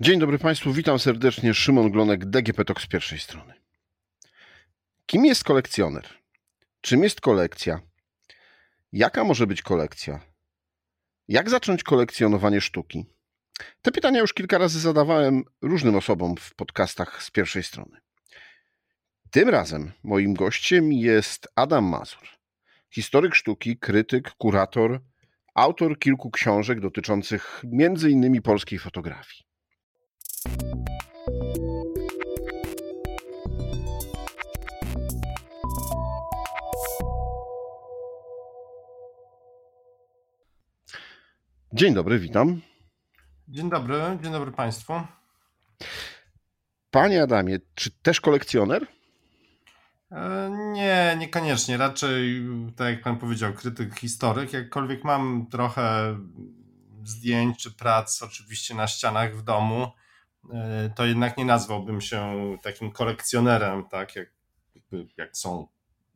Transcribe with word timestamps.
Dzień 0.00 0.18
dobry 0.18 0.38
Państwu, 0.38 0.72
witam 0.72 0.98
serdecznie. 0.98 1.54
Szymon 1.54 1.90
Glonek, 1.90 2.24
DGP 2.24 2.64
Talk 2.64 2.80
z 2.80 2.86
pierwszej 2.86 3.18
strony. 3.18 3.54
Kim 5.06 5.24
jest 5.24 5.44
kolekcjoner? 5.44 6.08
Czym 6.80 7.02
jest 7.02 7.20
kolekcja? 7.20 7.80
Jaka 8.92 9.24
może 9.24 9.46
być 9.46 9.62
kolekcja? 9.62 10.20
Jak 11.28 11.50
zacząć 11.50 11.82
kolekcjonowanie 11.82 12.60
sztuki? 12.60 13.04
Te 13.82 13.92
pytania 13.92 14.20
już 14.20 14.34
kilka 14.34 14.58
razy 14.58 14.80
zadawałem 14.80 15.44
różnym 15.62 15.96
osobom 15.96 16.36
w 16.36 16.54
podcastach 16.54 17.22
z 17.22 17.30
pierwszej 17.30 17.62
strony. 17.62 18.00
Tym 19.30 19.48
razem 19.48 19.92
moim 20.02 20.34
gościem 20.34 20.92
jest 20.92 21.48
Adam 21.54 21.84
Mazur, 21.84 22.28
historyk 22.90 23.34
sztuki, 23.34 23.78
krytyk, 23.78 24.34
kurator, 24.38 25.00
autor 25.54 25.98
kilku 25.98 26.30
książek 26.30 26.80
dotyczących 26.80 27.62
m.in. 27.72 28.42
polskiej 28.42 28.78
fotografii. 28.78 29.45
Dzień 41.76 41.94
dobry, 41.94 42.18
witam. 42.18 42.60
Dzień 43.48 43.70
dobry, 43.70 44.00
dzień 44.22 44.32
dobry 44.32 44.52
Państwu. 44.52 44.92
Panie 46.90 47.22
Adamie, 47.22 47.58
czy 47.74 47.90
też 48.02 48.20
kolekcjoner? 48.20 48.86
E, 50.12 50.50
nie, 50.72 51.16
niekoniecznie. 51.18 51.76
Raczej, 51.76 52.46
tak 52.76 52.88
jak 52.88 53.02
Pan 53.02 53.18
powiedział, 53.18 53.52
krytyk, 53.52 53.98
historyk. 53.98 54.52
Jakkolwiek 54.52 55.04
mam 55.04 55.46
trochę 55.50 56.16
zdjęć 57.04 57.58
czy 57.58 57.70
prac 57.70 58.22
oczywiście 58.22 58.74
na 58.74 58.86
ścianach 58.86 59.36
w 59.36 59.42
domu, 59.42 59.92
to 60.94 61.06
jednak 61.06 61.36
nie 61.36 61.44
nazwałbym 61.44 62.00
się 62.00 62.36
takim 62.62 62.90
kolekcjonerem, 62.92 63.84
tak 63.88 64.16
jak, 64.16 64.28
jak 65.16 65.36
są 65.36 65.68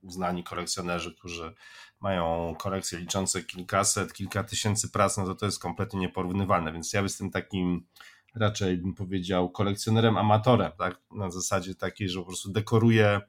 uznani 0.02 0.44
kolekcjonerzy, 0.44 1.14
którzy 1.14 1.54
mają 2.00 2.54
kolekcje 2.58 2.98
liczące 2.98 3.42
kilkaset, 3.42 4.12
kilka 4.12 4.44
tysięcy 4.44 4.91
prac, 4.91 5.16
no 5.16 5.24
to 5.24 5.34
to 5.34 5.46
jest 5.46 5.58
kompletnie 5.58 6.00
nieporównywalne, 6.00 6.72
więc 6.72 6.92
ja 6.92 7.02
jestem 7.02 7.30
takim 7.30 7.86
raczej 8.34 8.77
bym 8.77 8.94
powiedział 8.94 9.50
kolekcjonerem 9.50 10.16
amatorem, 10.16 10.72
tak? 10.78 11.00
na 11.10 11.30
zasadzie 11.30 11.74
takiej, 11.74 12.08
że 12.08 12.20
po 12.20 12.26
prostu 12.26 12.52
dekoruję 12.52 13.20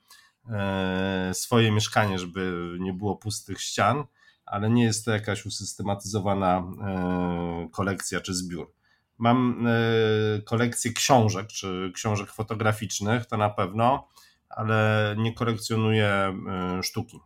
e, 0.50 1.31
swoje 1.34 1.72
mieszkanie, 1.72 2.20
żeby 2.20 2.75
nie 2.80 2.94
było 2.94 3.16
pustych 3.16 3.62
ścian, 3.62 4.03
ale 4.45 4.70
nie 4.70 4.84
jest 4.84 5.06
to 5.06 5.12
jakaś 5.12 5.45
usystematyzowana 5.45 6.58
e, 6.58 7.70
kolekcja 7.72 8.22
czy 8.22 8.34
zbiór. 8.34 8.73
Mam 9.22 9.67
e, 9.67 10.41
kolekcję 10.41 10.94
książek, 10.94 11.47
czy 11.47 11.91
książek 11.95 12.30
fotograficznych, 12.30 13.25
to 13.25 13.38
na 13.38 13.50
pewno, 13.50 14.08
ale 14.50 15.16
nie 15.17 15.33
kolekcjonuję 15.33 16.38
sztuki. 16.83 17.19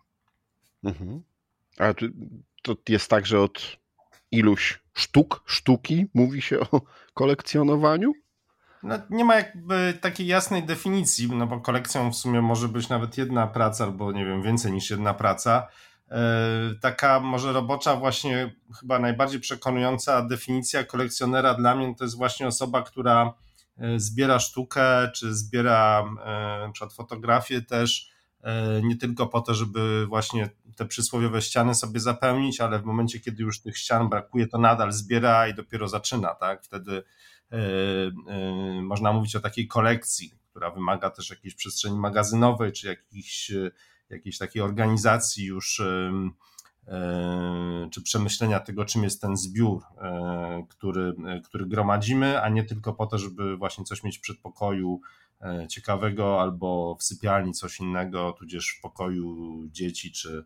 Mhm. 0.84 1.24
A 1.78 1.94
to, 1.94 2.06
to 2.62 2.76
jest 2.90 3.10
tak, 3.10 3.26
że 3.26 3.42
od 3.42 3.78
iluś 4.32 4.80
sztuk, 4.94 5.44
sztuki 5.46 6.06
mówi 6.14 6.42
się 6.42 6.60
o 6.60 6.82
kolekcjonowaniu? 7.14 8.14
No, 8.84 8.96
nie 9.10 9.26
ma 9.26 9.36
jakby 9.36 9.98
takiej 10.02 10.28
jasnej 10.28 10.64
definicji, 10.64 11.32
no 11.32 11.48
bo 11.48 11.60
kolekcją 11.60 12.12
w 12.12 12.16
sumie 12.16 12.42
może 12.42 12.68
być 12.68 12.90
nawet 12.90 13.18
jedna 13.18 13.48
praca, 13.48 13.84
albo 13.84 14.12
nie 14.12 14.26
wiem, 14.26 14.44
więcej 14.44 14.72
niż 14.72 14.90
jedna 14.90 15.14
praca. 15.14 15.68
Yy, 16.12 16.18
taka 16.82 17.20
może 17.20 17.54
robocza, 17.54 17.96
właśnie 17.96 18.56
chyba 18.80 19.00
najbardziej 19.00 19.40
przekonująca 19.40 20.22
definicja 20.22 20.84
kolekcjonera 20.84 21.54
dla 21.54 21.76
mnie 21.76 21.96
to 21.96 22.04
jest 22.04 22.18
właśnie 22.18 22.48
osoba, 22.48 22.82
która 22.82 23.34
e, 23.78 24.00
zbiera 24.00 24.40
sztukę, 24.40 25.12
czy 25.16 25.36
zbiera 25.36 26.06
yy, 26.66 26.72
przykład 26.72 26.94
fotografię 26.94 27.62
też 27.62 28.16
E, 28.46 28.82
nie 28.84 28.98
tylko 28.98 29.28
po 29.28 29.42
to, 29.42 29.54
żeby 29.54 30.06
właśnie 30.06 30.50
te 30.76 30.86
przysłowiowe 30.86 31.42
ściany 31.42 31.76
sobie 31.76 32.00
zapełnić, 32.00 32.62
ale 32.62 32.80
w 32.80 32.86
momencie, 32.86 33.20
kiedy 33.20 33.44
już 33.44 33.62
tych 33.62 33.78
ścian 33.78 34.10
brakuje, 34.10 34.48
to 34.48 34.58
nadal 34.58 34.92
zbiera 34.92 35.48
i 35.48 35.54
dopiero 35.54 35.88
zaczyna, 35.88 36.36
tak? 36.36 36.64
Wtedy 36.64 37.04
można 38.82 39.14
mówić 39.14 39.36
o 39.36 39.40
takiej 39.40 39.68
kolekcji, 39.68 40.34
która 40.50 40.72
wymaga 40.72 41.10
też 41.10 41.30
jakiejś 41.30 41.56
przestrzeni 41.56 41.98
magazynowej, 41.98 42.72
czy 42.72 42.88
jakiejś, 42.88 43.52
jakiejś 44.10 44.38
takiej 44.38 44.62
organizacji 44.62 45.46
już 45.46 45.82
czy 47.92 48.02
przemyślenia 48.04 48.60
tego, 48.60 48.86
czym 48.86 49.04
jest 49.04 49.22
ten 49.22 49.38
zbiór, 49.38 49.84
który, 50.70 51.14
który 51.44 51.66
gromadzimy, 51.66 52.42
a 52.42 52.50
nie 52.50 52.64
tylko 52.64 52.94
po 52.94 53.08
to, 53.08 53.18
żeby 53.18 53.58
właśnie 53.58 53.86
coś 53.86 54.04
mieć 54.04 54.18
w 54.18 54.22
przedpokoju, 54.22 55.02
E, 55.42 55.68
ciekawego 55.68 56.42
albo 56.42 56.96
w 57.00 57.04
sypialni 57.04 57.54
coś 57.54 57.80
innego, 57.80 58.32
tudzież 58.32 58.76
w 58.78 58.82
pokoju 58.82 59.36
dzieci 59.68 60.12
czy, 60.12 60.46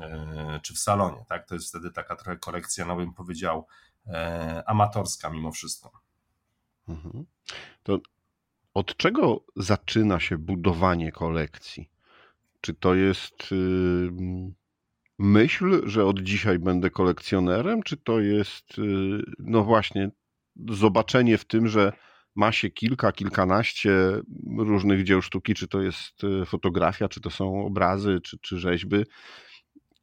e, 0.00 0.60
czy 0.62 0.74
w 0.74 0.78
salonie. 0.78 1.24
Tak? 1.28 1.46
To 1.46 1.54
jest 1.54 1.68
wtedy 1.68 1.90
taka 1.90 2.16
trochę 2.16 2.38
kolekcja, 2.38 2.84
no 2.84 2.96
bym 2.96 3.14
powiedział, 3.14 3.66
e, 4.06 4.62
amatorska 4.66 5.30
mimo 5.30 5.52
wszystko. 5.52 5.92
Mhm. 6.88 7.26
To 7.82 7.98
od 8.74 8.96
czego 8.96 9.44
zaczyna 9.56 10.20
się 10.20 10.38
budowanie 10.38 11.12
kolekcji? 11.12 11.90
Czy 12.62 12.74
to 12.74 12.94
jest 12.94 13.52
y, 13.52 14.10
myśl, 15.18 15.88
że 15.88 16.06
od 16.06 16.20
dzisiaj 16.20 16.58
będę 16.58 16.90
kolekcjonerem, 16.90 17.82
czy 17.82 17.96
to 17.96 18.20
jest, 18.20 18.78
y, 18.78 18.82
no 19.38 19.64
właśnie, 19.64 20.10
zobaczenie 20.68 21.38
w 21.38 21.44
tym, 21.44 21.68
że 21.68 21.92
ma 22.34 22.52
się 22.52 22.70
kilka, 22.70 23.12
kilkanaście 23.12 23.90
różnych 24.58 25.04
dzieł 25.04 25.22
sztuki, 25.22 25.54
czy 25.54 25.68
to 25.68 25.80
jest 25.80 26.24
e, 26.24 26.46
fotografia, 26.46 27.08
czy 27.08 27.20
to 27.20 27.30
są 27.30 27.66
obrazy, 27.66 28.20
czy, 28.24 28.38
czy 28.38 28.58
rzeźby. 28.58 28.96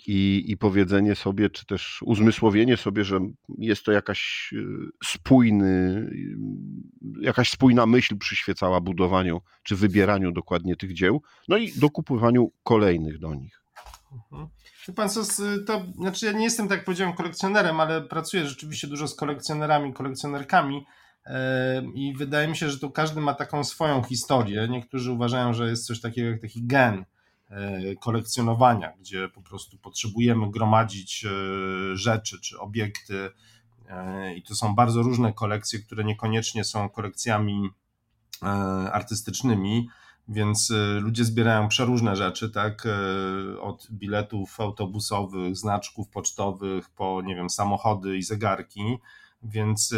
I, 0.07 0.45
I 0.47 0.57
powiedzenie 0.57 1.15
sobie, 1.15 1.49
czy 1.49 1.65
też 1.65 1.99
uzmysłowienie 2.05 2.77
sobie, 2.77 3.03
że 3.03 3.19
jest 3.57 3.83
to 3.83 3.91
jakaś 3.91 4.53
e, 4.53 4.61
spójny, 5.03 6.09
jakaś 7.21 7.49
spójna 7.49 7.85
myśl 7.85 8.17
przyświecała 8.17 8.81
budowaniu, 8.81 9.41
czy 9.63 9.75
wybieraniu 9.75 10.31
dokładnie 10.31 10.75
tych 10.75 10.93
dzieł, 10.93 11.21
no 11.47 11.57
i 11.57 11.71
dokupywaniu 11.71 12.51
kolejnych 12.63 13.19
do 13.19 13.35
nich. 13.35 13.61
Mhm. 14.31 14.49
Pan 14.95 15.09
co, 15.09 15.21
to 15.67 15.85
znaczy 15.95 16.25
ja 16.25 16.31
nie 16.31 16.43
jestem, 16.43 16.67
tak 16.67 16.85
powiedziałem, 16.85 17.13
kolekcjonerem, 17.13 17.79
ale 17.79 18.01
pracuję 18.01 18.47
rzeczywiście 18.47 18.87
dużo 18.87 19.07
z 19.07 19.15
kolekcjonerami, 19.15 19.93
kolekcjonerkami 19.93 20.85
i 21.95 22.13
wydaje 22.17 22.47
mi 22.47 22.57
się, 22.57 22.69
że 22.69 22.79
tu 22.79 22.91
każdy 22.91 23.21
ma 23.21 23.33
taką 23.33 23.63
swoją 23.63 24.03
historię. 24.03 24.67
Niektórzy 24.69 25.11
uważają, 25.11 25.53
że 25.53 25.69
jest 25.69 25.85
coś 25.85 26.01
takiego 26.01 26.29
jak 26.29 26.41
taki 26.41 26.67
gen 26.67 26.93
e, 26.93 27.05
kolekcjonowania, 27.99 28.93
gdzie 28.99 29.29
po 29.29 29.41
prostu 29.41 29.77
potrzebujemy 29.77 30.51
gromadzić 30.51 31.25
e, 31.25 31.29
rzeczy 31.97 32.41
czy 32.41 32.59
obiekty 32.59 33.31
e, 33.89 34.35
i 34.35 34.43
to 34.43 34.55
są 34.55 34.75
bardzo 34.75 35.01
różne 35.01 35.33
kolekcje, 35.33 35.79
które 35.79 36.03
niekoniecznie 36.03 36.63
są 36.63 36.89
kolekcjami 36.89 37.69
artystycznymi, 38.91 39.89
więc 40.27 40.73
ludzie 40.99 41.25
zbierają 41.25 41.67
przeróżne 41.67 42.15
rzeczy, 42.15 42.49
tak, 42.49 42.87
od 43.61 43.87
biletów 43.91 44.59
autobusowych, 44.59 45.57
znaczków 45.57 46.09
pocztowych, 46.09 46.89
po, 46.89 47.21
nie 47.21 47.35
wiem, 47.35 47.49
samochody 47.49 48.17
i 48.17 48.23
zegarki, 48.23 48.97
więc 49.43 49.93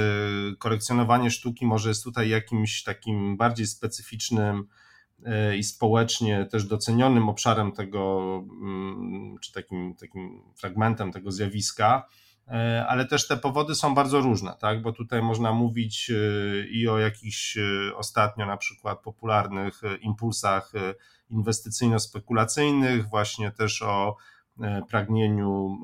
kolekcjonowanie 0.59 1.31
sztuki 1.31 1.65
może 1.65 1.89
jest 1.89 2.03
tutaj 2.03 2.29
jakimś 2.29 2.83
takim 2.83 3.37
bardziej 3.37 3.67
specyficznym 3.67 4.67
i 5.57 5.63
społecznie 5.63 6.45
też 6.45 6.65
docenionym 6.65 7.29
obszarem 7.29 7.71
tego, 7.71 8.21
mm, 8.61 9.37
czy 9.41 9.53
takim, 9.53 9.95
takim 9.95 10.41
fragmentem 10.55 11.11
tego 11.11 11.31
zjawiska, 11.31 12.07
y, 12.47 12.51
ale 12.87 13.05
też 13.05 13.27
te 13.27 13.37
powody 13.37 13.75
są 13.75 13.95
bardzo 13.95 14.21
różne, 14.21 14.55
tak? 14.59 14.81
bo 14.81 14.93
tutaj 14.93 15.21
można 15.21 15.53
mówić 15.53 16.11
i 16.71 16.87
o 16.87 16.99
jakichś 16.99 17.57
ostatnio 17.95 18.45
na 18.45 18.57
przykład 18.57 19.01
popularnych 19.01 19.81
impulsach 20.01 20.71
inwestycyjno-spekulacyjnych, 21.31 23.09
właśnie 23.09 23.51
też 23.51 23.81
o 23.81 24.15
pragnieniu 24.89 25.77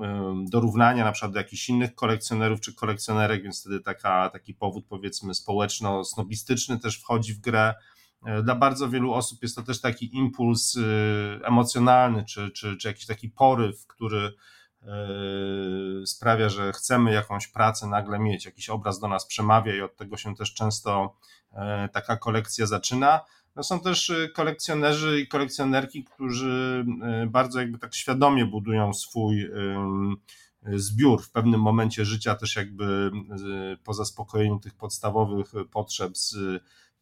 dorównania 0.51 1.05
na 1.05 1.11
przykład 1.11 1.31
do 1.31 1.39
jakichś 1.39 1.69
innych 1.69 1.95
kolekcjonerów 1.95 2.61
czy 2.61 2.75
kolekcjonerek, 2.75 3.43
więc 3.43 3.61
wtedy 3.61 3.79
taka, 3.79 4.29
taki 4.29 4.53
powód 4.53 4.85
powiedzmy 4.89 5.33
społeczno-snobistyczny 5.35 6.79
też 6.79 6.99
wchodzi 6.99 7.33
w 7.33 7.39
grę. 7.39 7.73
Dla 8.43 8.55
bardzo 8.55 8.89
wielu 8.89 9.13
osób 9.13 9.41
jest 9.41 9.55
to 9.55 9.63
też 9.63 9.81
taki 9.81 10.15
impuls 10.15 10.75
y, 10.75 11.39
emocjonalny, 11.43 12.25
czy, 12.25 12.51
czy, 12.51 12.77
czy 12.77 12.87
jakiś 12.87 13.05
taki 13.05 13.29
poryw, 13.29 13.87
który 13.87 14.33
e, 14.81 16.05
sprawia, 16.05 16.49
że 16.49 16.73
chcemy 16.73 17.11
jakąś 17.11 17.47
pracę 17.47 17.87
nagle 17.87 18.19
mieć, 18.19 18.45
jakiś 18.45 18.69
obraz 18.69 18.99
do 18.99 19.07
nas 19.07 19.25
przemawia 19.25 19.75
i 19.75 19.81
od 19.81 19.95
tego 19.95 20.17
się 20.17 20.35
też 20.35 20.53
często 20.53 21.15
taka 21.93 22.17
kolekcja 22.17 22.65
zaczyna. 22.65 23.19
No 23.57 23.63
są 23.63 23.79
też 23.79 24.09
y, 24.09 24.31
kolekcjonerzy 24.35 25.21
i 25.21 25.27
kolekcjonerki, 25.27 26.03
którzy 26.03 26.85
y, 27.23 27.27
bardzo 27.27 27.59
jakby 27.59 27.77
tak 27.77 27.95
świadomie 27.95 28.45
budują 28.45 28.93
swój, 28.93 29.49
zbiór 30.73 31.23
w 31.23 31.31
pewnym 31.31 31.61
momencie 31.61 32.05
życia 32.05 32.35
też 32.35 32.55
jakby 32.55 33.11
po 33.83 33.93
zaspokojeniu 33.93 34.59
tych 34.59 34.73
podstawowych 34.73 35.51
potrzeb 35.71 36.17
z 36.17 36.35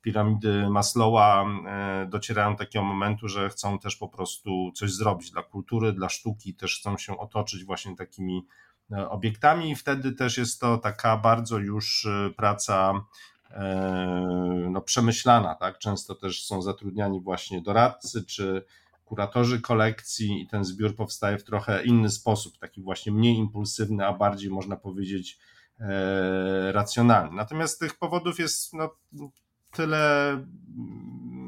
piramidy 0.05 0.69
Maslowa 0.69 1.45
docierają 2.07 2.51
do 2.51 2.57
takiego 2.57 2.85
momentu, 2.85 3.27
że 3.27 3.49
chcą 3.49 3.79
też 3.79 3.95
po 3.95 4.07
prostu 4.07 4.71
coś 4.75 4.91
zrobić 4.91 5.31
dla 5.31 5.43
kultury, 5.43 5.93
dla 5.93 6.09
sztuki, 6.09 6.53
też 6.53 6.79
chcą 6.79 6.97
się 6.97 7.17
otoczyć 7.17 7.63
właśnie 7.65 7.95
takimi 7.95 8.47
obiektami 9.09 9.71
i 9.71 9.75
wtedy 9.75 10.11
też 10.11 10.37
jest 10.37 10.61
to 10.61 10.77
taka 10.77 11.17
bardzo 11.17 11.59
już 11.59 12.07
praca 12.37 12.93
no, 14.69 14.81
przemyślana, 14.81 15.55
tak? 15.55 15.77
Często 15.77 16.15
też 16.15 16.45
są 16.45 16.61
zatrudniani 16.61 17.21
właśnie 17.21 17.61
doradcy 17.61 18.25
czy 18.25 18.65
kuratorzy 19.05 19.61
kolekcji 19.61 20.41
i 20.41 20.47
ten 20.47 20.65
zbiór 20.65 20.95
powstaje 20.95 21.37
w 21.37 21.43
trochę 21.43 21.83
inny 21.83 22.09
sposób, 22.09 22.57
taki 22.57 22.81
właśnie 22.81 23.11
mniej 23.11 23.35
impulsywny, 23.35 24.05
a 24.07 24.13
bardziej 24.13 24.49
można 24.49 24.75
powiedzieć 24.75 25.39
e, 25.79 26.71
racjonalny. 26.71 27.35
Natomiast 27.35 27.79
tych 27.79 27.97
powodów 27.97 28.39
jest 28.39 28.73
no, 28.73 28.89
tyle, 29.75 30.43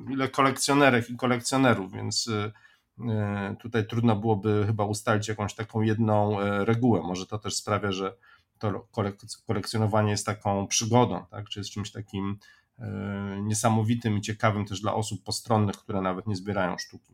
ile 0.10 0.28
kolekcjonerek 0.30 1.10
i 1.10 1.16
kolekcjonerów, 1.18 1.94
więc 1.94 2.30
e, 3.10 3.56
tutaj 3.60 3.88
trudno 3.88 4.16
byłoby 4.16 4.64
chyba 4.66 4.86
ustalić 4.86 5.28
jakąś 5.28 5.54
taką 5.54 5.82
jedną 5.82 6.42
e, 6.42 6.66
regułę. 6.66 7.02
Może 7.02 7.26
to 7.26 7.40
też 7.40 7.56
sprawia, 7.56 7.92
że 7.92 8.16
to 8.60 8.88
kolekcjonowanie 9.48 10.12
jest 10.12 10.26
taką 10.26 10.68
przygodą, 10.68 11.26
tak? 11.32 11.50
czy 11.50 11.60
jest 11.60 11.70
czymś 11.70 11.92
takim 11.92 12.38
niesamowitym 13.42 14.18
i 14.18 14.22
ciekawym 14.22 14.66
też 14.66 14.82
dla 14.82 14.94
osób 14.94 15.24
postronnych, 15.24 15.76
które 15.76 16.02
nawet 16.02 16.28
nie 16.28 16.36
zbierają 16.36 16.78
sztuki. 16.78 17.14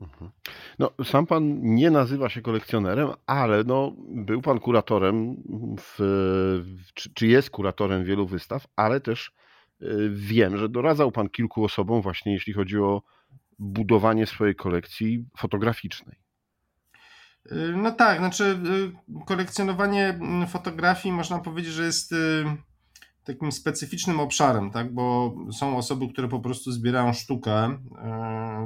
Mhm. 0.00 0.30
No, 0.78 0.90
sam 1.04 1.26
pan 1.26 1.60
nie 1.62 1.90
nazywa 1.90 2.28
się 2.28 2.42
kolekcjonerem, 2.42 3.08
ale 3.26 3.64
no, 3.64 3.92
był 3.98 4.42
pan 4.42 4.60
kuratorem, 4.60 5.36
w, 5.80 5.98
czy, 6.94 7.14
czy 7.14 7.26
jest 7.26 7.50
kuratorem 7.50 8.04
wielu 8.04 8.26
wystaw, 8.26 8.66
ale 8.76 9.00
też 9.00 9.28
y, 9.28 9.49
wiem, 10.10 10.56
że 10.56 10.68
doradzał 10.68 11.12
pan 11.12 11.28
kilku 11.28 11.64
osobom 11.64 12.02
właśnie 12.02 12.32
jeśli 12.32 12.52
chodzi 12.52 12.78
o 12.78 13.02
budowanie 13.58 14.26
swojej 14.26 14.54
kolekcji 14.54 15.24
fotograficznej. 15.38 16.16
Y, 17.52 17.74
no 17.76 17.92
tak, 17.92 18.18
znaczy 18.18 18.44
y, 18.44 19.24
kolekcjonowanie 19.26 20.06
mm, 20.06 20.48
fotografii 20.48 21.12
można 21.12 21.38
powiedzieć, 21.38 21.72
że 21.72 21.84
jest 21.84 22.14
takim 23.24 23.52
specyficznym 23.52 24.20
obszarem, 24.20 24.70
tak? 24.70 24.94
bo 24.94 25.34
są 25.52 25.76
osoby, 25.76 26.08
które 26.08 26.28
po 26.28 26.40
prostu 26.40 26.72
zbierają 26.72 27.12
sztukę 27.12 27.78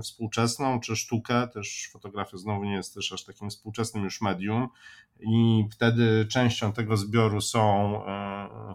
współczesną, 0.03 0.81
czy 0.81 0.97
sztukę, 0.97 1.49
też 1.49 1.89
fotografia 1.93 2.37
znowu 2.37 2.65
nie 2.65 2.75
jest 2.75 2.95
też 2.95 3.13
aż 3.13 3.25
takim 3.25 3.51
współczesnym 3.51 4.05
już 4.05 4.21
medium 4.21 4.69
i 5.21 5.65
wtedy 5.73 6.27
częścią 6.31 6.73
tego 6.73 6.97
zbioru 6.97 7.41
są 7.41 8.01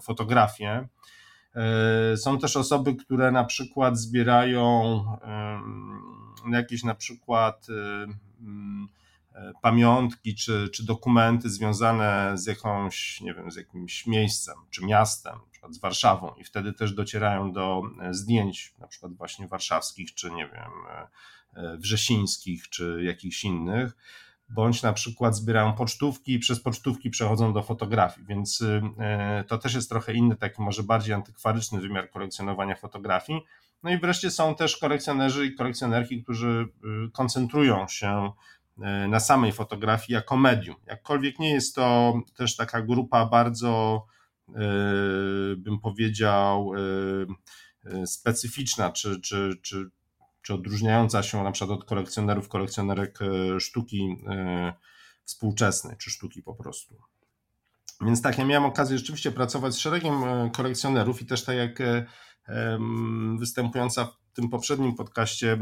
fotografie. 0.01 0.87
E, 1.55 2.17
są 2.17 2.39
też 2.39 2.57
osoby, 2.57 2.95
które 2.95 3.31
na 3.31 3.43
przykład 3.43 3.97
zbierają 3.97 5.03
jakieś 6.51 6.83
na 6.83 6.95
przykład 6.95 7.67
pamiątki 9.61 10.35
czy, 10.35 10.69
czy 10.73 10.85
dokumenty 10.85 11.49
związane 11.49 12.31
z 12.37 12.47
jakąś, 12.47 13.21
nie 13.21 13.33
wiem, 13.33 13.51
z 13.51 13.55
jakimś 13.55 14.07
miejscem 14.07 14.55
czy 14.69 14.85
miastem, 14.85 15.33
na 15.33 15.51
przykład 15.51 15.73
z 15.73 15.79
Warszawą 15.79 16.33
i 16.37 16.43
wtedy 16.43 16.73
też 16.73 16.93
docierają 16.93 17.51
do 17.51 17.81
e, 18.01 18.13
zdjęć 18.13 18.73
na 18.79 18.87
przykład 18.87 19.13
właśnie 19.13 19.47
warszawskich, 19.47 20.13
czy 20.13 20.31
nie 20.31 20.47
wiem, 20.47 20.71
e, 20.89 21.07
e, 21.53 21.77
wrzesińskich, 21.77 22.69
czy 22.69 23.01
jakichś 23.03 23.43
innych, 23.43 23.95
bądź 24.49 24.83
na 24.83 24.93
przykład 24.93 25.35
zbierają 25.35 25.73
pocztówki 25.73 26.33
i 26.33 26.39
przez 26.39 26.59
pocztówki 26.59 27.09
przechodzą 27.09 27.53
do 27.53 27.63
fotografii, 27.63 28.27
więc 28.27 28.63
to 29.47 29.57
też 29.57 29.73
jest 29.73 29.89
trochę 29.89 30.13
inny, 30.13 30.35
taki 30.35 30.61
może 30.61 30.83
bardziej 30.83 31.13
antykwaryczny 31.13 31.81
wymiar 31.81 32.09
kolekcjonowania 32.09 32.75
fotografii. 32.75 33.41
No 33.83 33.91
i 33.91 33.97
wreszcie 33.97 34.31
są 34.31 34.55
też 34.55 34.77
kolekcjonerzy 34.77 35.45
i 35.45 35.55
kolekcjonerki, 35.55 36.23
którzy 36.23 36.67
koncentrują 37.13 37.87
się 37.87 38.31
na 39.09 39.19
samej 39.19 39.51
fotografii 39.51 40.13
jako 40.13 40.37
medium. 40.37 40.75
Jakkolwiek 40.85 41.39
nie 41.39 41.53
jest 41.53 41.75
to 41.75 42.13
też 42.37 42.55
taka 42.55 42.81
grupa 42.81 43.25
bardzo, 43.25 44.05
bym 45.57 45.79
powiedział, 45.81 46.71
specyficzna, 48.05 48.91
czy, 48.91 49.21
czy, 49.21 49.57
czy, 49.61 49.89
czy 50.41 50.53
odróżniająca 50.53 51.23
się 51.23 51.43
na 51.43 51.51
przykład 51.51 51.79
od 51.79 51.85
kolekcjonerów, 51.85 52.49
kolekcjonerek 52.49 53.19
sztuki 53.59 54.17
współczesnej, 55.23 55.97
czy 55.97 56.11
sztuki 56.11 56.43
po 56.43 56.55
prostu. 56.55 56.95
Więc 58.01 58.21
tak, 58.21 58.37
ja 58.37 58.45
miałem 58.45 58.65
okazję 58.65 58.97
rzeczywiście 58.97 59.31
pracować 59.31 59.73
z 59.73 59.77
szeregiem 59.77 60.23
kolekcjonerów 60.51 61.21
i 61.21 61.25
też 61.25 61.43
tak 61.43 61.55
jak 61.55 61.79
występująca 63.39 64.05
w 64.05 64.33
tym 64.33 64.49
poprzednim 64.49 64.95
podcaście 64.95 65.57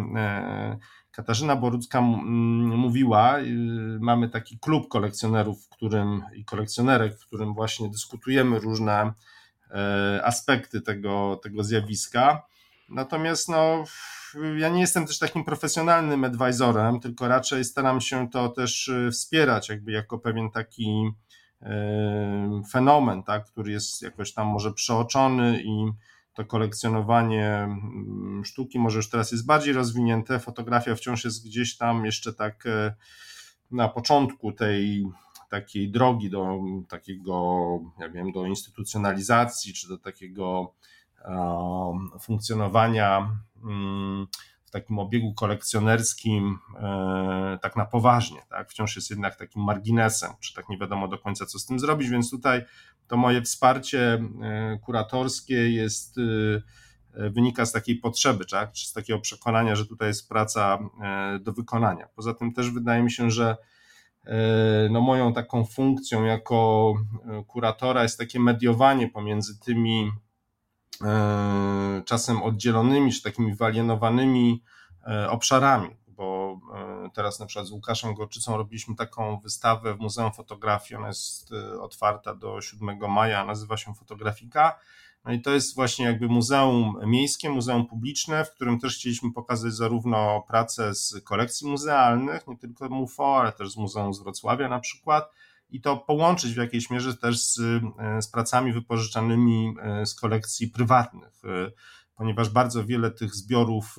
Katarzyna 1.17 1.55
Borucka 1.55 2.01
mówiła, 2.01 3.37
mamy 3.99 4.29
taki 4.29 4.59
klub 4.59 4.87
kolekcjonerów 4.87 5.65
w 5.65 5.69
którym, 5.69 6.23
i 6.35 6.45
kolekcjonerek, 6.45 7.19
w 7.19 7.25
którym 7.25 7.53
właśnie 7.53 7.89
dyskutujemy 7.89 8.59
różne 8.59 9.13
e, 9.71 10.21
aspekty 10.25 10.81
tego, 10.81 11.39
tego 11.43 11.63
zjawiska. 11.63 12.45
Natomiast 12.89 13.49
no, 13.49 13.83
ja 14.57 14.69
nie 14.69 14.81
jestem 14.81 15.07
też 15.07 15.19
takim 15.19 15.43
profesjonalnym 15.43 16.23
advisorem, 16.23 16.99
tylko 16.99 17.27
raczej 17.27 17.63
staram 17.63 18.01
się 18.01 18.29
to 18.29 18.49
też 18.49 18.87
y, 18.87 19.09
wspierać, 19.11 19.69
jakby 19.69 19.91
jako 19.91 20.19
pewien 20.19 20.51
taki 20.51 21.11
e, 21.61 22.61
fenomen, 22.71 23.23
tak, 23.23 23.45
który 23.45 23.71
jest 23.71 24.01
jakoś 24.01 24.33
tam 24.33 24.47
może 24.47 24.73
przeoczony 24.73 25.61
i 25.63 25.91
to 26.33 26.45
kolekcjonowanie 26.45 27.47
mm, 27.47 28.41
sztuki 28.45 28.79
może 28.79 28.97
już 28.97 29.09
teraz 29.09 29.31
jest 29.31 29.45
bardziej 29.45 29.73
rozwinięte, 29.73 30.39
fotografia 30.39 30.95
wciąż 30.95 31.25
jest 31.25 31.45
gdzieś 31.45 31.77
tam 31.77 32.05
jeszcze 32.05 32.33
tak 32.33 32.65
e, 32.65 32.93
na 33.71 33.89
początku 33.89 34.51
tej 34.51 35.07
takiej 35.49 35.91
drogi 35.91 36.29
do 36.29 36.59
takiego, 36.89 37.57
ja 37.99 38.09
wiem, 38.09 38.31
do 38.31 38.45
instytucjonalizacji, 38.45 39.73
czy 39.73 39.87
do 39.87 39.97
takiego 39.97 40.73
funkcjonowania 42.19 43.29
mm, 43.63 44.27
w 44.67 44.71
takim 44.71 44.99
obiegu 44.99 45.33
kolekcjonerskim 45.33 46.59
e, 46.75 47.59
tak 47.61 47.75
na 47.75 47.85
poważnie, 47.85 48.41
tak? 48.49 48.69
Wciąż 48.69 48.95
jest 48.95 49.09
jednak 49.09 49.35
takim 49.35 49.63
marginesem, 49.63 50.31
czy 50.39 50.53
tak 50.53 50.69
nie 50.69 50.77
wiadomo 50.77 51.07
do 51.07 51.17
końca, 51.17 51.45
co 51.45 51.59
z 51.59 51.65
tym 51.65 51.79
zrobić, 51.79 52.09
więc 52.09 52.31
tutaj 52.31 52.61
to 53.07 53.17
moje 53.17 53.41
wsparcie 53.41 54.13
e, 54.41 54.79
kuratorskie 54.81 55.71
jest 55.71 56.17
e, 56.17 57.29
wynika 57.29 57.65
z 57.65 57.71
takiej 57.71 57.95
potrzeby, 57.95 58.45
tak? 58.45 58.71
czy 58.71 58.87
z 58.87 58.93
takiego 58.93 59.19
przekonania, 59.19 59.75
że 59.75 59.85
tutaj 59.85 60.07
jest 60.07 60.29
praca 60.29 60.79
do 61.39 61.53
wykonania. 61.53 62.07
Poza 62.15 62.33
tym 62.33 62.53
też 62.53 62.71
wydaje 62.71 63.03
mi 63.03 63.11
się, 63.11 63.31
że 63.31 63.57
no 64.89 65.01
moją 65.01 65.33
taką 65.33 65.65
funkcją 65.65 66.23
jako 66.23 66.93
kuratora 67.47 68.03
jest 68.03 68.17
takie 68.17 68.39
mediowanie 68.39 69.07
pomiędzy 69.07 69.59
tymi 69.59 70.11
czasem 72.05 72.43
oddzielonymi 72.43 73.11
czy 73.11 73.23
takimi 73.23 73.55
wyalienowanymi 73.55 74.63
e, 75.07 75.29
obszarami, 75.29 75.89
bo 76.07 76.59
e, 76.75 77.09
teraz 77.13 77.39
na 77.39 77.45
przykład 77.45 77.67
z 77.67 77.71
Łukaszem 77.71 78.13
Gorczycą 78.13 78.57
robiliśmy 78.57 78.95
taką 78.95 79.39
wystawę 79.39 79.93
w 79.93 79.99
Muzeum 79.99 80.33
Fotografii, 80.33 80.97
ona 80.97 81.07
jest 81.07 81.51
otwarta 81.81 82.35
do 82.35 82.61
7 82.61 83.11
maja, 83.11 83.45
nazywa 83.45 83.77
się 83.77 83.93
Fotografika. 83.93 84.79
No 85.25 85.33
i 85.33 85.41
to 85.41 85.51
jest 85.51 85.75
właśnie 85.75 86.05
jakby 86.05 86.27
muzeum 86.27 86.99
miejskie, 87.05 87.49
muzeum 87.49 87.87
publiczne, 87.87 88.45
w 88.45 88.51
którym 88.51 88.79
też 88.79 88.95
chcieliśmy 88.95 89.33
pokazać 89.33 89.73
zarówno 89.73 90.43
pracę 90.47 90.95
z 90.95 91.21
kolekcji 91.23 91.67
muzealnych, 91.67 92.47
nie 92.47 92.57
tylko 92.57 92.89
MUFO, 92.89 93.37
ale 93.37 93.51
też 93.51 93.71
z 93.71 93.77
Muzeum 93.77 94.13
z 94.13 94.19
Wrocławia 94.19 94.69
na 94.69 94.79
przykład, 94.79 95.31
i 95.69 95.81
to 95.81 95.97
połączyć 95.97 96.53
w 96.53 96.57
jakiejś 96.57 96.89
mierze 96.89 97.17
też 97.17 97.41
z, 97.41 97.59
e, 97.59 98.21
z 98.21 98.27
pracami 98.27 98.73
wypożyczanymi 98.73 99.75
e, 99.81 100.05
z 100.05 100.15
kolekcji 100.15 100.67
prywatnych, 100.67 101.41
e, 101.45 101.71
ponieważ 102.15 102.49
bardzo 102.49 102.85
wiele 102.85 103.11
tych 103.11 103.35
zbiorów 103.35 103.95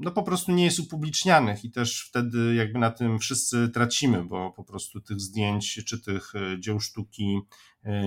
no 0.00 0.10
po 0.10 0.22
prostu 0.22 0.52
nie 0.52 0.64
jest 0.64 0.80
upublicznianych 0.80 1.64
i 1.64 1.70
też 1.70 2.06
wtedy 2.08 2.54
jakby 2.54 2.78
na 2.78 2.90
tym 2.90 3.18
wszyscy 3.18 3.68
tracimy, 3.68 4.24
bo 4.24 4.52
po 4.52 4.64
prostu 4.64 5.00
tych 5.00 5.20
zdjęć 5.20 5.84
czy 5.86 6.00
tych 6.00 6.32
dzieł 6.58 6.80
sztuki 6.80 7.40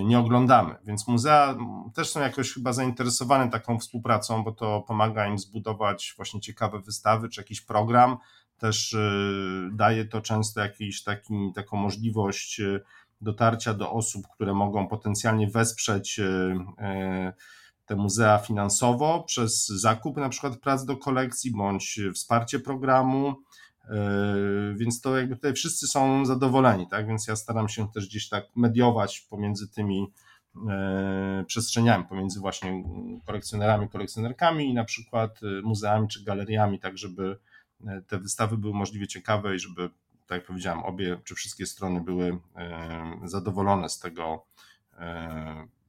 nie 0.04 0.20
oglądamy. 0.20 0.76
Więc 0.86 1.08
muzea 1.08 1.58
też 1.96 2.10
są 2.10 2.20
jakoś 2.20 2.54
chyba 2.54 2.74
zainteresowane 2.74 3.50
taką 3.50 3.80
współpracą, 3.80 4.44
bo 4.44 4.52
to 4.52 4.82
pomaga 4.82 5.28
im 5.28 5.40
zbudować 5.40 6.14
właśnie 6.18 6.42
ciekawe 6.42 6.80
wystawy 6.80 7.30
czy 7.30 7.42
jakiś 7.42 7.62
program, 7.62 8.18
też 8.62 8.94
y, 8.94 9.70
daje 9.74 10.06
to 10.06 10.22
często 10.22 10.62
jakiś 10.62 11.04
taki, 11.04 11.52
taką 11.56 11.78
możliwość 11.78 12.60
y, 12.60 12.82
dotarcia 13.22 13.74
do 13.74 13.92
osób, 13.92 14.28
które 14.36 14.54
mogą 14.54 14.88
potencjalnie 14.88 15.48
wesprzeć 15.48 16.20
y, 16.20 16.56
te 17.86 17.96
muzea 17.96 18.38
finansowo 18.38 19.24
przez 19.24 19.68
zakup 19.68 20.18
na 20.18 20.30
przykład 20.30 20.58
prac 20.58 20.86
do 20.86 20.98
kolekcji 20.98 21.52
bądź 21.52 22.00
wsparcie 22.14 22.60
programu. 22.60 23.36
Więc 24.76 25.02
to 25.02 25.18
jakby 25.18 25.36
tutaj 25.36 25.54
wszyscy 25.54 25.88
są 25.88 26.26
zadowoleni, 26.26 26.88
tak? 26.88 27.08
Więc 27.08 27.28
ja 27.28 27.36
staram 27.36 27.70
się 27.70 27.92
też 27.92 28.08
gdzieś 28.08 28.30
tak 28.30 28.46
mediować 28.56 29.28
pomiędzy 29.30 29.68
tymi 29.68 30.08
przestrzeniami, 31.48 32.06
pomiędzy 32.06 32.40
właśnie 32.40 32.84
kolekcjonerami, 33.26 33.90
kolekcjonerkami 33.90 34.70
i 34.70 34.74
na 34.74 34.84
przykład 34.84 35.40
muzeami 35.64 36.08
czy 36.08 36.24
galeriami, 36.24 36.80
tak 36.80 36.98
żeby 36.98 37.38
te 38.08 38.20
wystawy 38.20 38.58
były 38.58 38.74
możliwie 38.74 39.08
ciekawe 39.08 39.56
i 39.56 39.60
żeby 39.60 39.90
tak 40.28 40.38
jak 40.38 40.46
powiedziałem, 40.46 40.80
obie 40.80 41.18
czy 41.24 41.36
wszystkie 41.36 41.66
strony 41.66 42.02
były 42.02 42.40
zadowolone 43.24 43.90
z 43.90 44.00
tego, 44.00 44.46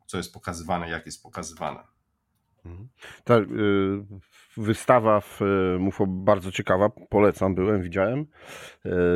co 0.06 0.16
jest 0.16 0.34
pokazywane, 0.34 0.90
jak 0.90 1.06
jest 1.06 1.22
pokazywane. 1.22 1.80
Mhm. 2.64 2.88
Ta 3.25 3.34
wystawa 4.56 5.20
w 5.20 5.40
MUFO 5.78 6.06
bardzo 6.06 6.52
ciekawa, 6.52 6.88
polecam, 6.88 7.54
byłem, 7.54 7.82
widziałem, 7.82 8.26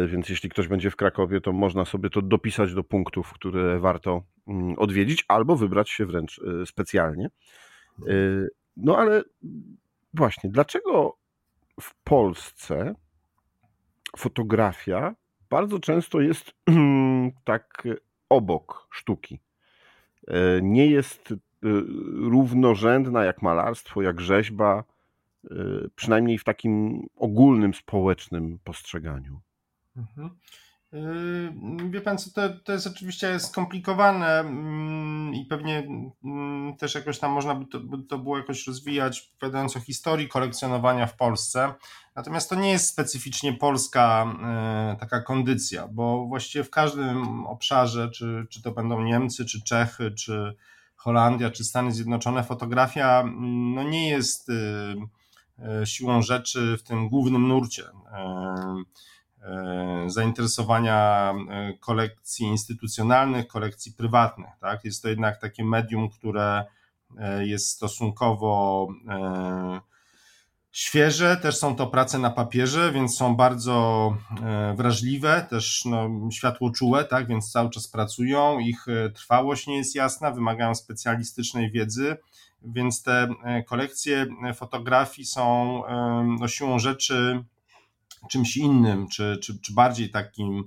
więc 0.06 0.28
jeśli 0.28 0.50
ktoś 0.50 0.68
będzie 0.68 0.90
w 0.90 0.96
Krakowie, 0.96 1.40
to 1.40 1.52
można 1.52 1.84
sobie 1.84 2.10
to 2.10 2.22
dopisać 2.22 2.74
do 2.74 2.84
punktów, 2.84 3.32
które 3.32 3.78
warto 3.80 4.22
mm, 4.48 4.78
odwiedzić, 4.78 5.24
albo 5.28 5.56
wybrać 5.56 5.90
się 5.90 6.06
wręcz 6.06 6.40
specjalnie. 6.66 7.30
No 8.76 8.96
ale 8.96 9.22
właśnie, 10.14 10.50
dlaczego 10.50 11.16
w 11.80 11.94
Polsce 12.04 12.94
fotografia 14.16 15.14
bardzo 15.50 15.78
często 15.78 16.20
jest 16.20 16.54
tak 17.44 17.88
obok 18.28 18.88
sztuki. 18.90 19.40
E, 20.28 20.62
nie 20.62 20.86
jest 20.86 21.32
e, 21.32 21.36
równorzędna 22.30 23.24
jak 23.24 23.42
malarstwo, 23.42 24.02
jak 24.02 24.20
rzeźba, 24.20 24.84
e, 25.44 25.54
przynajmniej 25.96 26.38
w 26.38 26.44
takim 26.44 27.06
ogólnym 27.16 27.74
społecznym 27.74 28.58
postrzeganiu. 28.64 29.40
Mhm. 29.96 30.30
Yy, 30.92 31.90
wie 31.90 32.00
pan 32.00 32.18
co, 32.18 32.30
to, 32.30 32.60
to 32.64 32.72
jest 32.72 32.86
oczywiście 32.86 33.40
skomplikowane 33.40 34.40
mm, 34.40 35.34
i 35.34 35.46
pewnie 35.46 35.88
mm, 36.24 36.76
też 36.76 36.94
jakoś 36.94 37.18
tam 37.18 37.32
można 37.32 37.54
by 37.54 37.66
to, 37.66 37.80
by 37.80 38.02
to 38.02 38.18
było 38.18 38.38
jakoś 38.38 38.66
rozwijać, 38.66 39.32
opowiadając 39.36 39.76
o 39.76 39.80
historii 39.80 40.28
kolekcjonowania 40.28 41.06
w 41.06 41.16
Polsce. 41.16 41.74
Natomiast 42.16 42.50
to 42.50 42.54
nie 42.54 42.70
jest 42.70 42.88
specyficznie 42.88 43.52
polska 43.52 44.34
yy, 44.90 44.96
taka 44.96 45.20
kondycja, 45.20 45.88
bo 45.88 46.26
właściwie 46.26 46.64
w 46.64 46.70
każdym 46.70 47.46
obszarze, 47.46 48.10
czy, 48.10 48.46
czy 48.50 48.62
to 48.62 48.72
będą 48.72 49.02
Niemcy, 49.02 49.44
czy 49.44 49.62
Czechy, 49.62 50.10
czy 50.10 50.56
Holandia, 50.96 51.50
czy 51.50 51.64
Stany 51.64 51.92
Zjednoczone, 51.92 52.44
fotografia 52.44 53.20
mm, 53.20 53.74
no 53.74 53.82
nie 53.82 54.08
jest 54.08 54.48
yy, 54.48 55.86
siłą 55.86 56.22
rzeczy 56.22 56.76
w 56.78 56.82
tym 56.82 57.08
głównym 57.08 57.48
nurcie 57.48 57.84
zainteresowania 60.06 61.32
e, 61.50 61.72
kolekcji 61.80 62.46
instytucjonalnych, 62.46 63.46
kolekcji 63.46 63.92
prywatnych. 63.92 64.50
Tak? 64.60 64.84
Jest 64.84 65.02
to 65.02 65.08
jednak 65.08 65.40
takie 65.40 65.64
medium, 65.64 66.10
które 66.10 66.64
e, 67.18 67.46
jest 67.46 67.68
stosunkowo 67.68 68.88
świeże, 70.70 71.36
też 71.36 71.56
są 71.56 71.76
to 71.76 71.86
prace 71.86 72.18
na 72.18 72.30
papierze, 72.30 72.92
więc 72.92 73.16
są 73.16 73.36
bardzo 73.36 74.16
wrażliwe, 74.76 75.46
też 75.50 75.84
no, 75.84 76.10
światłoczułe, 76.32 77.04
tak, 77.04 77.26
więc 77.26 77.52
cały 77.52 77.70
czas 77.70 77.88
pracują, 77.88 78.58
ich 78.58 78.86
trwałość 79.14 79.66
nie 79.66 79.76
jest 79.76 79.94
jasna, 79.94 80.30
wymagają 80.30 80.74
specjalistycznej 80.74 81.70
wiedzy, 81.70 82.16
więc 82.62 83.02
te 83.02 83.28
kolekcje 83.66 84.26
fotografii 84.54 85.26
są 85.26 85.82
no, 86.40 86.48
siłą 86.48 86.78
rzeczy 86.78 87.44
czymś 88.28 88.56
innym, 88.56 89.08
czy, 89.08 89.38
czy, 89.42 89.60
czy 89.60 89.74
bardziej 89.74 90.10
takim 90.10 90.64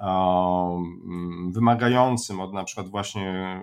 um, 0.00 1.52
wymagającym 1.52 2.40
od 2.40 2.52
na 2.52 2.64
przykład 2.64 2.88
właśnie 2.88 3.60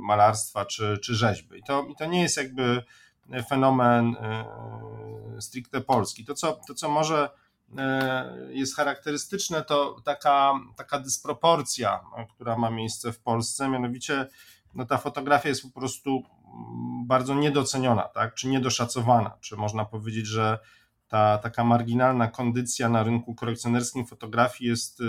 malarstwa 0.00 0.64
czy, 0.64 0.98
czy 1.02 1.14
rzeźby. 1.14 1.58
I 1.58 1.62
to, 1.62 1.86
I 1.90 1.94
to 1.96 2.06
nie 2.06 2.22
jest 2.22 2.36
jakby 2.36 2.82
fenomen 3.48 4.16
e, 4.20 4.44
stricte 5.40 5.80
polski. 5.80 6.24
To 6.24 6.34
co, 6.34 6.60
to, 6.66 6.74
co 6.74 6.88
może 6.88 7.30
e, 7.78 8.36
jest 8.50 8.76
charakterystyczne, 8.76 9.62
to 9.62 9.96
taka, 10.04 10.52
taka 10.76 10.98
dysproporcja, 10.98 12.00
która 12.34 12.56
ma 12.56 12.70
miejsce 12.70 13.12
w 13.12 13.20
Polsce, 13.20 13.68
mianowicie 13.68 14.26
no, 14.74 14.86
ta 14.86 14.98
fotografia 14.98 15.48
jest 15.48 15.62
po 15.62 15.80
prostu 15.80 16.22
bardzo 17.06 17.34
niedoceniona, 17.34 18.02
tak? 18.02 18.34
czy 18.34 18.48
niedoszacowana, 18.48 19.36
czy 19.40 19.56
można 19.56 19.84
powiedzieć, 19.84 20.26
że 20.26 20.58
ta 21.10 21.38
taka 21.38 21.64
marginalna 21.64 22.28
kondycja 22.28 22.88
na 22.88 23.02
rynku 23.02 23.34
kolekcjonerskim 23.34 24.06
fotografii 24.06 24.70
jest, 24.70 25.00
y, 25.00 25.04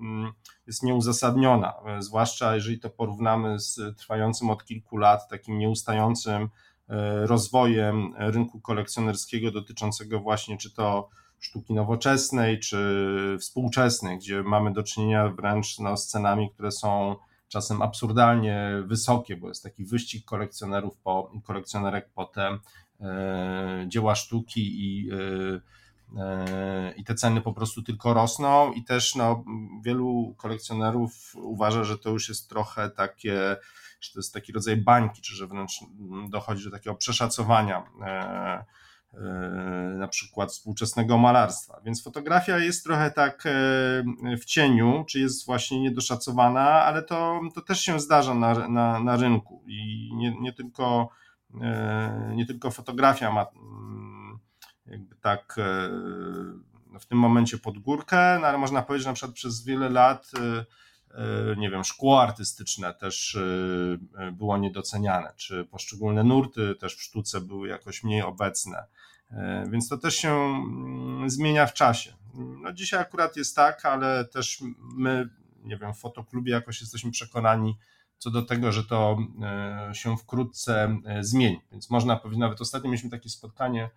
mm, 0.00 0.32
jest 0.66 0.82
nieuzasadniona, 0.82 1.74
zwłaszcza 1.98 2.54
jeżeli 2.54 2.80
to 2.80 2.90
porównamy 2.90 3.60
z 3.60 3.98
trwającym 3.98 4.50
od 4.50 4.64
kilku 4.64 4.96
lat 4.96 5.28
takim 5.28 5.58
nieustającym 5.58 6.48
e, 6.88 7.26
rozwojem 7.26 8.14
rynku 8.18 8.60
kolekcjonerskiego 8.60 9.50
dotyczącego 9.50 10.20
właśnie 10.20 10.56
czy 10.58 10.74
to 10.74 11.08
sztuki 11.38 11.74
nowoczesnej, 11.74 12.60
czy 12.60 13.36
współczesnej, 13.40 14.18
gdzie 14.18 14.42
mamy 14.42 14.72
do 14.72 14.82
czynienia 14.82 15.28
wręcz 15.28 15.78
no, 15.78 15.96
z 15.96 16.06
cenami, 16.06 16.50
które 16.50 16.72
są 16.72 17.16
czasem 17.48 17.82
absurdalnie 17.82 18.82
wysokie, 18.86 19.36
bo 19.36 19.48
jest 19.48 19.62
taki 19.62 19.84
wyścig 19.84 20.24
kolekcjonerów 20.24 20.98
po, 20.98 21.32
kolekcjonerek 21.44 22.10
po 22.14 22.24
te 22.24 22.58
dzieła 23.86 24.14
sztuki 24.14 24.60
i, 24.60 25.10
e, 25.10 26.20
e, 26.20 26.92
i 26.96 27.04
te 27.04 27.14
ceny 27.14 27.40
po 27.40 27.52
prostu 27.52 27.82
tylko 27.82 28.14
rosną 28.14 28.72
i 28.72 28.84
też 28.84 29.14
no, 29.14 29.44
wielu 29.82 30.34
kolekcjonerów 30.36 31.34
uważa, 31.34 31.84
że 31.84 31.98
to 31.98 32.10
już 32.10 32.28
jest 32.28 32.48
trochę 32.48 32.90
takie, 32.90 33.56
że 34.00 34.12
to 34.12 34.18
jest 34.18 34.34
taki 34.34 34.52
rodzaj 34.52 34.76
bańki, 34.76 35.22
czy 35.22 35.36
że 35.36 35.46
wręcz 35.46 35.80
dochodzi 36.30 36.64
do 36.64 36.70
takiego 36.70 36.96
przeszacowania 36.96 37.82
na 39.96 40.08
przykład 40.08 40.52
współczesnego 40.52 41.18
malarstwa. 41.18 41.80
Więc 41.84 42.02
fotografia 42.02 42.58
jest 42.58 42.84
trochę 42.84 43.10
tak 43.10 43.44
w 44.40 44.44
cieniu, 44.44 45.04
czy 45.08 45.20
jest 45.20 45.46
właśnie 45.46 45.80
niedoszacowana, 45.80 46.70
ale 46.70 47.02
to, 47.02 47.40
to 47.54 47.60
też 47.60 47.80
się 47.80 48.00
zdarza 48.00 48.34
na, 48.34 48.68
na, 48.68 49.00
na 49.00 49.16
rynku 49.16 49.62
i 49.66 50.10
nie, 50.14 50.40
nie 50.40 50.52
tylko 50.52 51.08
E, 51.08 51.25
nie 52.34 52.46
tylko 52.46 52.70
fotografia 52.70 53.32
ma 53.32 53.46
mm, 53.56 54.38
jakby 54.86 55.16
tak 55.16 55.56
e, 55.58 55.90
w 57.00 57.06
tym 57.08 57.18
momencie 57.18 57.58
pod 57.58 57.78
górkę, 57.78 58.38
no 58.40 58.46
ale 58.46 58.58
można 58.58 58.82
powiedzieć, 58.82 59.04
że 59.04 59.10
na 59.10 59.14
przykład 59.14 59.34
przez 59.34 59.64
wiele 59.64 59.88
lat 59.88 60.30
e, 60.34 60.64
nie 61.56 61.70
wiem, 61.70 61.84
szkło 61.84 62.22
artystyczne 62.22 62.94
też 62.94 63.38
było 64.32 64.58
niedoceniane, 64.58 65.32
czy 65.36 65.64
poszczególne 65.64 66.24
nurty 66.24 66.74
też 66.74 66.96
w 66.96 67.02
sztuce 67.02 67.40
były 67.40 67.68
jakoś 67.68 68.04
mniej 68.04 68.22
obecne. 68.22 68.84
Więc 69.70 69.88
to 69.88 69.98
też 69.98 70.16
się 70.16 70.32
mm, 70.32 71.30
zmienia 71.30 71.66
w 71.66 71.74
czasie. 71.74 72.12
No 72.34 72.72
dzisiaj 72.72 73.00
akurat 73.00 73.36
jest 73.36 73.56
tak, 73.56 73.84
ale 73.84 74.24
też 74.24 74.62
my, 74.78 75.28
nie 75.64 75.76
wiem, 75.76 75.94
w 75.94 75.98
fotoklubie 75.98 76.52
jakoś 76.52 76.80
jesteśmy 76.80 77.10
przekonani, 77.10 77.78
co 78.18 78.30
do 78.30 78.42
tego, 78.42 78.72
że 78.72 78.84
to 78.84 79.18
e, 79.42 79.90
się 79.94 80.16
wkrótce 80.16 80.98
e, 81.04 81.24
zmieni. 81.24 81.60
Więc 81.72 81.90
można 81.90 82.16
powiedzieć, 82.16 82.40
nawet 82.40 82.60
ostatnio 82.60 82.90
mieliśmy 82.90 83.10
takie 83.10 83.28
spotkanie 83.28 83.90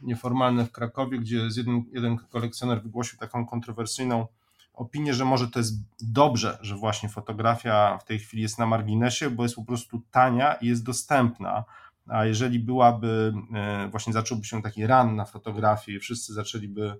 nieformalne 0.00 0.64
w 0.64 0.72
Krakowie, 0.72 1.18
gdzie 1.18 1.36
jeden, 1.56 1.84
jeden 1.92 2.18
kolekcjoner 2.18 2.82
wygłosił 2.82 3.18
taką 3.18 3.46
kontrowersyjną 3.46 4.26
opinię, 4.74 5.14
że 5.14 5.24
może 5.24 5.48
to 5.48 5.58
jest 5.58 5.74
dobrze, 6.00 6.58
że 6.60 6.76
właśnie 6.76 7.08
fotografia 7.08 7.98
w 7.98 8.04
tej 8.04 8.18
chwili 8.18 8.42
jest 8.42 8.58
na 8.58 8.66
marginesie, 8.66 9.30
bo 9.30 9.42
jest 9.42 9.54
po 9.54 9.64
prostu 9.64 10.02
tania 10.10 10.54
i 10.54 10.66
jest 10.66 10.84
dostępna. 10.84 11.64
A 12.08 12.24
jeżeli 12.24 12.58
byłaby, 12.58 13.34
e, 13.54 13.88
właśnie 13.88 14.12
zacząłby 14.12 14.44
się 14.44 14.62
taki 14.62 14.86
ran 14.86 15.16
na 15.16 15.24
fotografię 15.24 15.92
i 15.92 15.98
wszyscy 15.98 16.32
zaczęliby 16.32 16.96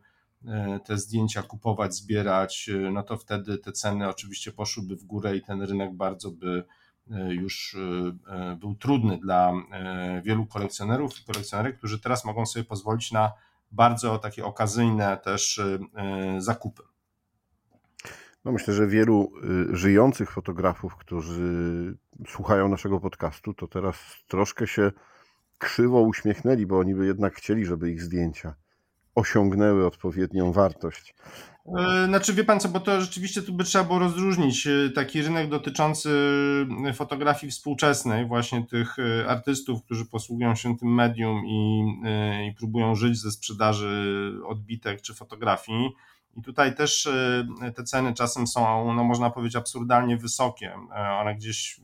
te 0.85 0.99
zdjęcia 0.99 1.43
kupować, 1.43 1.95
zbierać, 1.95 2.69
e, 2.69 2.91
no 2.91 3.03
to 3.03 3.17
wtedy 3.17 3.59
te 3.59 3.73
ceny 3.73 4.09
oczywiście 4.09 4.53
poszłyby 4.53 4.97
w 4.97 5.05
górę 5.05 5.37
i 5.37 5.43
ten 5.43 5.63
rynek 5.63 5.95
bardzo 5.95 6.31
by 6.31 6.65
e, 7.11 7.35
już 7.35 7.77
był 8.57 8.75
trudny 8.75 9.19
dla 9.19 9.53
wielu 10.23 10.47
kolekcjonerów 10.47 11.21
i 11.21 11.25
kolekcjonerek, 11.25 11.79
którzy 11.79 12.01
teraz 12.01 12.25
mogą 12.25 12.47
sobie 12.47 12.65
pozwolić 12.65 13.13
na 13.13 13.33
bardzo 13.73 14.19
takie 14.19 14.45
okazyjne 14.45 15.17
też 15.17 15.61
zakupy. 16.39 16.83
No 18.45 18.53
myślę, 18.53 18.75
że 18.75 18.87
wielu 18.87 19.33
żyjących 19.71 20.31
fotografów, 20.31 20.97
którzy 20.97 21.97
słuchają 22.29 22.69
naszego 22.69 23.01
podcastu, 23.01 23.55
to 23.55 23.67
teraz 23.67 23.97
troszkę 24.27 24.67
się 24.67 24.93
krzywo 25.59 26.01
uśmiechnęli, 26.01 26.67
bo 26.67 26.79
oni 26.79 26.95
by 26.95 27.07
jednak 27.07 27.35
chcieli, 27.35 27.65
żeby 27.65 27.91
ich 27.91 28.03
zdjęcia 28.03 28.55
osiągnęły 29.17 29.87
odpowiednią 29.87 30.53
wartość. 30.53 31.15
E, 31.79 32.07
znaczy, 32.07 32.35
wie 32.35 32.45
pan 32.45 32.61
co, 32.61 32.69
bo 32.69 32.81
to 32.81 33.01
rzeczywiście 33.01 33.43
tu 33.43 33.53
by 33.53 33.65
trzeba 33.65 33.85
było 33.85 33.99
rozróżnić 33.99 34.67
e, 34.67 34.91
taki 34.91 35.23
rynek 35.23 35.49
dotyczący 35.49 36.11
e, 36.87 36.93
fotografii 36.93 37.53
współczesnej, 37.53 38.27
właśnie 38.27 38.67
tych 38.67 38.97
artystów, 39.29 39.85
którzy 39.85 40.07
posługują 40.07 40.55
się 40.55 40.77
tym 40.77 40.95
medium 40.95 41.47
i, 41.47 41.83
i 42.49 42.55
próbują 42.55 42.95
żyć 42.95 43.21
ze 43.21 43.31
sprzedaży 43.31 44.33
odbitek 44.47 45.03
czy 45.03 45.15
fotografii 45.15 45.91
I 46.37 46.43
tutaj 46.43 46.75
też 46.75 47.09
te 47.77 47.85
ceny 47.85 48.15
czasem 48.15 48.47
są, 48.47 48.95
no 48.95 49.05
można 49.05 49.31
powiedzieć, 49.31 49.57
absurdalnie 49.57 50.17
wysokie. 50.17 50.75
One 51.21 51.35
gdzieś 51.35 51.81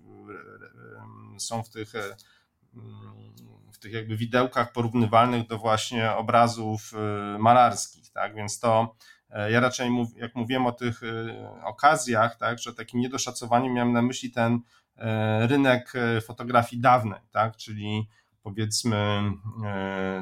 są 1.39 1.63
w 1.63 1.71
tych 1.71 1.93
tych 3.83 3.93
jakby 3.93 4.17
widełkach 4.17 4.73
porównywalnych 4.73 5.47
do 5.47 5.59
właśnie 5.59 6.13
obrazów 6.13 6.93
malarskich, 7.39 8.13
tak? 8.13 8.35
Więc 8.35 8.59
to 8.61 8.95
E, 9.33 9.51
ja 9.51 9.61
raczej, 9.61 9.91
mów, 9.91 10.17
jak 10.17 10.35
mówiłem 10.35 10.67
o 10.67 10.73
tych 10.73 11.03
e, 11.03 11.63
okazjach, 11.65 12.37
tak, 12.37 12.59
że 12.59 12.75
takim 12.75 13.01
niedoszacowaniem 13.01 13.73
miałem 13.73 13.93
na 13.93 14.03
myśli 14.03 14.31
ten 14.31 14.61
e, 14.97 15.47
rynek 15.47 15.93
fotografii 16.27 16.83
dawnej, 16.83 17.21
tak, 17.31 17.57
czyli 17.57 18.09
powiedzmy 18.43 19.23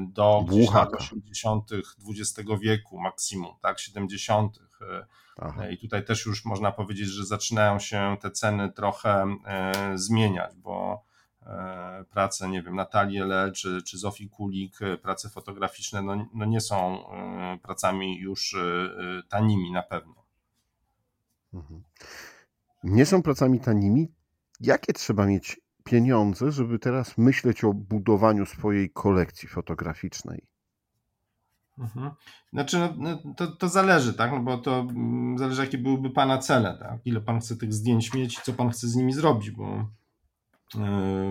do 0.00 0.44
lat 0.74 0.94
80. 0.94 1.70
XX 2.08 2.50
wieku 2.60 3.00
maksimum, 3.00 3.54
tak, 3.62 3.78
70. 3.78 4.58
Aha. 5.36 5.68
I 5.68 5.78
tutaj 5.78 6.04
też 6.04 6.26
już 6.26 6.44
można 6.44 6.72
powiedzieć, 6.72 7.08
że 7.08 7.26
zaczynają 7.26 7.78
się 7.78 8.16
te 8.20 8.30
ceny 8.30 8.72
trochę 8.72 9.36
zmieniać, 9.94 10.56
bo 10.56 11.04
E, 11.04 11.09
prace, 12.10 12.48
nie 12.48 12.62
wiem, 12.62 12.76
Natalii 12.76 13.18
Le 13.18 13.52
czy, 13.52 13.82
czy 13.82 13.98
Zofii 13.98 14.28
Kulik, 14.28 14.82
e, 14.82 14.96
prace 14.96 15.28
fotograficzne, 15.28 16.02
no, 16.02 16.26
no 16.34 16.44
nie 16.44 16.60
są 16.60 17.06
e, 17.12 17.58
pracami 17.62 18.18
już 18.18 18.56
tanimi 19.28 19.72
na 19.72 19.82
pewno. 19.82 20.14
Mhm. 21.54 21.82
Nie 22.84 23.06
są 23.06 23.22
pracami 23.22 23.60
tanimi. 23.60 24.08
Jakie 24.60 24.92
trzeba 24.92 25.26
mieć 25.26 25.60
pieniądze, 25.84 26.52
żeby 26.52 26.78
teraz 26.78 27.18
myśleć 27.18 27.64
o 27.64 27.74
budowaniu 27.74 28.46
swojej 28.46 28.90
kolekcji 28.90 29.48
fotograficznej? 29.48 30.46
Mhm. 31.78 32.10
Znaczy, 32.52 32.78
no, 32.78 32.94
no, 32.98 33.34
to, 33.34 33.46
to 33.46 33.68
zależy, 33.68 34.14
tak? 34.14 34.32
No 34.32 34.40
bo 34.40 34.58
to 34.58 34.80
mm, 34.80 35.38
zależy, 35.38 35.62
jakie 35.62 35.78
byłyby 35.78 36.10
Pana 36.10 36.38
cele, 36.38 36.78
tak? 36.78 37.00
Ile 37.04 37.20
Pan 37.20 37.40
chce 37.40 37.56
tych 37.56 37.74
zdjęć 37.74 38.14
mieć 38.14 38.38
i 38.38 38.42
co 38.42 38.52
Pan 38.52 38.70
chce 38.70 38.88
z 38.88 38.96
nimi 38.96 39.12
zrobić, 39.12 39.50
bo 39.50 39.88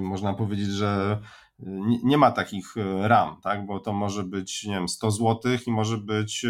można 0.02 0.34
powiedzieć, 0.34 0.68
że 0.70 1.20
nie, 1.60 2.00
nie, 2.04 2.18
ma 2.18 2.32
takich 2.32 2.74
yy, 2.76 3.08
ram, 3.08 3.42
tak? 3.42 3.66
bo 3.66 3.80
to 3.80 3.94
może 3.94 4.24
być 4.24 4.64
nie 4.64 4.74
wiem, 4.74 4.90
100 4.90 5.12
zł 5.12 5.40
i 5.68 5.72
może 5.72 5.98
być 5.98 6.46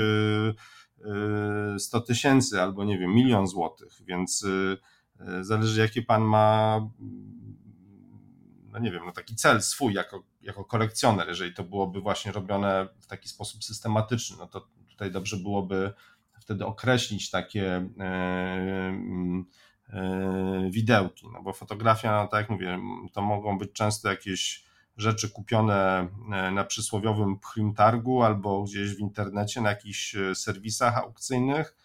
100 1.77 1.97
yy, 1.97 2.03
tysięcy 2.07 2.61
albo 2.61 2.83
nie 2.83 2.97
wiem, 2.97 3.15
milion 3.15 3.47
złotych, 3.47 4.01
więc 4.07 4.45
zależy 5.41 5.81
jaki 5.81 6.01
pan 6.01 6.21
ma 6.21 6.79
no 8.71 8.79
nie 8.79 8.91
wiem, 8.91 9.01
no 9.05 9.11
taki 9.11 9.35
cel 9.35 9.61
swój 9.61 9.93
jako, 9.93 10.23
jako 10.41 10.63
kolekcjoner, 10.63 11.27
jeżeli 11.27 11.53
to 11.53 11.63
byłoby 11.63 12.01
właśnie 12.01 12.31
robione 12.31 12.87
w 12.99 13.07
taki 13.07 13.29
sposób 13.29 13.63
systematyczny, 13.63 14.37
no 14.39 14.47
to 14.47 14.67
tutaj 14.89 15.11
dobrze 15.11 15.37
byłoby 15.37 15.93
wtedy 16.39 16.65
określić 16.65 17.29
takie 17.29 17.89
yy, 17.97 18.03
E, 18.83 19.43
widełki, 20.69 21.27
no 21.33 21.43
bo 21.43 21.53
fotografia, 21.53 22.11
no 22.11 22.27
tak 22.27 22.41
jak 22.41 22.49
mówię, 22.49 22.79
to 23.13 23.21
mogą 23.21 23.57
być 23.57 23.71
często 23.73 24.09
jakieś 24.09 24.69
rzeczy 24.97 25.29
kupione 25.29 26.07
e, 26.33 26.51
na 26.51 26.63
przysłowiowym 26.63 27.39
pchlim 27.39 27.73
targu 27.73 28.23
albo 28.23 28.63
gdzieś 28.63 28.95
w 28.95 28.99
internecie 28.99 29.61
na 29.61 29.69
jakichś 29.69 30.15
e, 30.15 30.35
serwisach 30.35 30.97
aukcyjnych. 30.97 31.75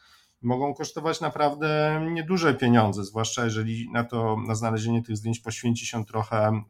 Mogą 0.43 0.75
kosztować 0.75 1.21
naprawdę 1.21 2.01
nieduże 2.13 2.55
pieniądze, 2.55 3.05
zwłaszcza 3.05 3.45
jeżeli 3.45 3.91
na 3.93 4.05
to, 4.05 4.37
na 4.47 4.55
znalezienie 4.55 5.03
tych 5.03 5.17
zdjęć 5.17 5.41
poświęci 5.41 5.87
się 5.87 6.05
trochę 6.05 6.63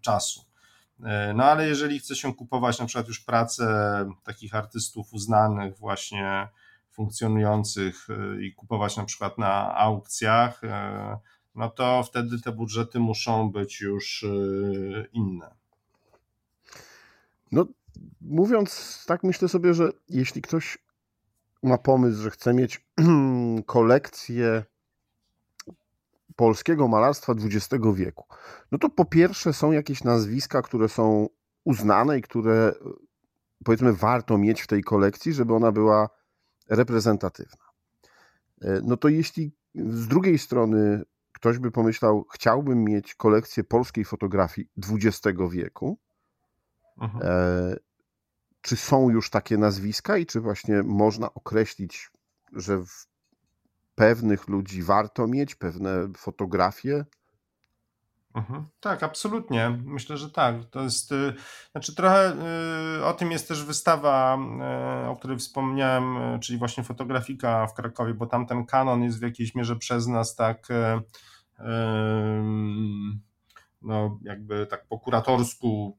czasu. 0.00 0.44
No 1.34 1.44
ale 1.44 1.68
jeżeli 1.68 1.98
chce 1.98 2.16
się 2.16 2.34
kupować 2.34 2.78
na 2.78 2.86
przykład 2.86 3.08
już 3.08 3.20
pracę 3.20 3.66
takich 4.24 4.54
artystów 4.54 5.12
uznanych 5.12 5.78
właśnie 5.78 6.48
funkcjonujących 6.96 8.10
y, 8.10 8.44
i 8.44 8.54
kupować 8.54 8.96
na 8.96 9.04
przykład 9.04 9.38
na 9.38 9.74
aukcjach, 9.74 10.64
y, 10.64 10.68
no 11.54 11.70
to 11.70 12.02
wtedy 12.02 12.40
te 12.40 12.52
budżety 12.52 12.98
muszą 13.00 13.50
być 13.50 13.80
już 13.80 14.22
y, 14.22 15.08
inne. 15.12 15.54
No, 17.52 17.66
mówiąc 18.20 19.04
tak, 19.06 19.22
myślę 19.22 19.48
sobie, 19.48 19.74
że 19.74 19.90
jeśli 20.08 20.42
ktoś 20.42 20.78
ma 21.62 21.78
pomysł, 21.78 22.22
że 22.22 22.30
chce 22.30 22.54
mieć 22.54 22.86
kolekcję 23.66 24.64
polskiego 26.36 26.88
malarstwa 26.88 27.32
XX 27.32 27.84
wieku, 27.94 28.24
no 28.72 28.78
to 28.78 28.88
po 28.88 29.04
pierwsze 29.04 29.52
są 29.52 29.72
jakieś 29.72 30.04
nazwiska, 30.04 30.62
które 30.62 30.88
są 30.88 31.28
uznane 31.64 32.18
i 32.18 32.22
które 32.22 32.72
powiedzmy 33.64 33.92
warto 33.92 34.38
mieć 34.38 34.62
w 34.62 34.66
tej 34.66 34.82
kolekcji, 34.82 35.32
żeby 35.32 35.54
ona 35.54 35.72
była 35.72 36.08
reprezentatywna. 36.68 37.66
E, 38.62 38.80
no 38.82 38.96
to 38.96 39.08
jeśli 39.08 39.52
z 39.74 40.08
drugiej 40.08 40.38
strony 40.38 41.04
ktoś 41.32 41.58
by 41.58 41.70
pomyślał, 41.70 42.26
chciałbym 42.34 42.84
mieć 42.84 43.14
kolekcję 43.14 43.64
polskiej 43.64 44.04
fotografii 44.04 44.68
XX 44.92 45.38
wieku, 45.50 45.98
mhm. 47.00 47.22
e, 47.26 47.76
czy 48.60 48.76
są 48.76 49.10
już 49.10 49.30
takie 49.30 49.58
nazwiska 49.58 50.16
i 50.16 50.26
czy 50.26 50.40
właśnie 50.40 50.82
można 50.82 51.34
określić, 51.34 52.10
że 52.52 52.78
w 52.78 53.06
pewnych 53.94 54.48
ludzi 54.48 54.82
warto 54.82 55.26
mieć 55.26 55.54
pewne 55.54 56.08
fotografie 56.16 57.04
Mhm. 58.36 58.64
Tak, 58.80 59.02
absolutnie. 59.02 59.78
Myślę, 59.84 60.16
że 60.16 60.30
tak. 60.30 60.56
To 60.70 60.82
jest, 60.82 61.12
y, 61.12 61.34
znaczy 61.72 61.94
trochę 61.94 62.36
y, 62.98 63.04
o 63.04 63.12
tym 63.12 63.30
jest 63.30 63.48
też 63.48 63.64
wystawa, 63.64 64.38
y, 65.04 65.08
o 65.08 65.16
której 65.16 65.38
wspomniałem, 65.38 66.40
czyli 66.40 66.58
właśnie 66.58 66.84
fotografika 66.84 67.66
w 67.66 67.74
Krakowie, 67.74 68.14
bo 68.14 68.26
tam 68.26 68.46
ten 68.46 68.66
kanon 68.66 69.02
jest 69.02 69.18
w 69.18 69.22
jakiejś 69.22 69.54
mierze 69.54 69.76
przez 69.76 70.06
nas 70.06 70.34
tak 70.34 70.68
no 73.82 74.18
jakby 74.22 74.66
tak 74.66 74.86
po 74.86 74.98
kuratorsku 74.98 75.98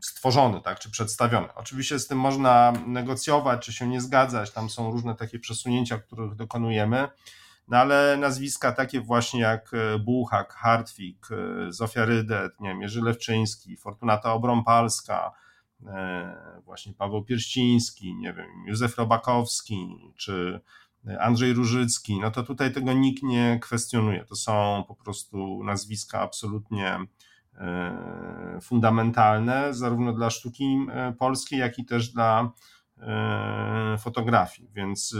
stworzony, 0.00 0.60
tak, 0.60 0.78
czy 0.78 0.90
przedstawiony. 0.90 1.48
Oczywiście 1.54 1.98
z 1.98 2.06
tym 2.06 2.18
można 2.18 2.72
negocjować, 2.86 3.64
czy 3.66 3.72
się 3.72 3.86
nie 3.88 4.00
zgadzać, 4.00 4.50
tam 4.50 4.70
są 4.70 4.92
różne 4.92 5.14
takie 5.14 5.38
przesunięcia, 5.38 5.98
których 5.98 6.34
dokonujemy, 6.34 7.08
no 7.70 7.76
ale 7.76 8.16
nazwiska 8.16 8.72
takie 8.72 9.00
właśnie 9.00 9.40
jak 9.40 9.70
e, 9.74 9.98
Buchak, 9.98 10.54
Hartwig, 10.54 11.28
e, 11.30 11.72
Zofia 11.72 12.04
Rydet, 12.04 12.60
nie 12.60 12.68
wiem, 12.68 12.82
Jerzy 12.82 13.02
Lewczyński, 13.02 13.76
Fortunata 13.76 14.32
Obrąpalska, 14.32 15.32
e, 15.86 16.60
właśnie 16.64 16.94
Paweł 16.94 17.24
Pierściński, 17.24 18.14
nie 18.14 18.32
wiem, 18.32 18.48
Józef 18.66 18.96
Robakowski, 18.96 19.96
czy 20.16 20.60
Andrzej 21.20 21.52
Różycki, 21.52 22.20
no 22.20 22.30
to 22.30 22.42
tutaj 22.42 22.72
tego 22.72 22.92
nikt 22.92 23.22
nie 23.22 23.58
kwestionuje. 23.62 24.24
To 24.24 24.36
są 24.36 24.84
po 24.88 24.94
prostu 24.94 25.64
nazwiska 25.64 26.20
absolutnie 26.20 26.98
fundamentalne, 28.62 29.74
zarówno 29.74 30.12
dla 30.12 30.30
sztuki 30.30 30.86
polskiej, 31.18 31.58
jak 31.58 31.78
i 31.78 31.84
też 31.84 32.08
dla 32.08 32.52
fotografii. 33.98 34.68
Więc 34.72 35.16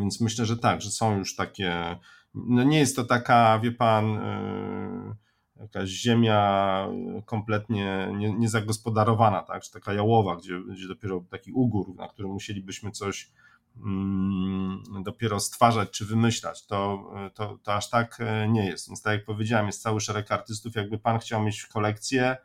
więc 0.00 0.20
myślę, 0.20 0.46
że 0.46 0.56
tak, 0.56 0.82
że 0.82 0.90
są 0.90 1.18
już 1.18 1.36
takie. 1.36 1.98
No 2.34 2.62
nie 2.62 2.78
jest 2.78 2.96
to 2.96 3.04
taka, 3.04 3.58
wie 3.58 3.72
pan, 3.72 4.04
yy, 4.12 5.62
jakaś 5.62 5.88
ziemia 5.88 6.88
kompletnie 7.24 8.12
niezagospodarowana, 8.38 9.42
tak? 9.42 9.62
Czy 9.62 9.72
taka 9.72 9.92
jałowa, 9.92 10.36
gdzie, 10.36 10.60
gdzie 10.60 10.88
dopiero 10.88 11.24
taki 11.30 11.52
ugór, 11.52 11.94
na 11.94 12.08
którym 12.08 12.30
musielibyśmy 12.30 12.90
coś 12.90 13.30
mm, 13.76 14.82
dopiero 15.02 15.40
stwarzać 15.40 15.90
czy 15.90 16.04
wymyślać. 16.04 16.66
To, 16.66 17.10
to, 17.34 17.58
to 17.62 17.74
aż 17.74 17.90
tak 17.90 18.16
e, 18.20 18.48
nie 18.48 18.66
jest. 18.66 18.88
Więc 18.88 19.02
tak 19.02 19.12
jak 19.12 19.24
powiedziałem, 19.24 19.66
jest 19.66 19.82
cały 19.82 20.00
szereg 20.00 20.32
artystów. 20.32 20.74
Jakby 20.74 20.98
pan 20.98 21.18
chciał 21.18 21.42
mieć 21.42 21.66
kolekcję, 21.66 22.36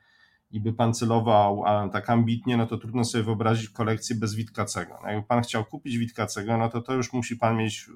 i 0.52 0.60
by 0.60 0.74
pan 0.74 0.94
celował 0.94 1.64
tak 1.92 2.10
ambitnie, 2.10 2.58
no 2.58 2.68
to 2.68 2.78
trudno 2.78 3.06
sobie 3.06 3.24
wyobrazić 3.24 3.70
kolekcję 3.70 4.16
bez 4.16 4.36
Witkacego. 4.36 5.00
No 5.04 5.10
jakby 5.10 5.28
pan 5.28 5.44
chciał 5.44 5.66
kupić 5.66 5.98
Witkacego, 5.98 6.58
no 6.58 6.70
to 6.70 6.82
to 6.82 6.94
już 6.94 7.14
musi 7.14 7.36
pan 7.36 7.58
mieć 7.58 7.88
yy, 7.88 7.94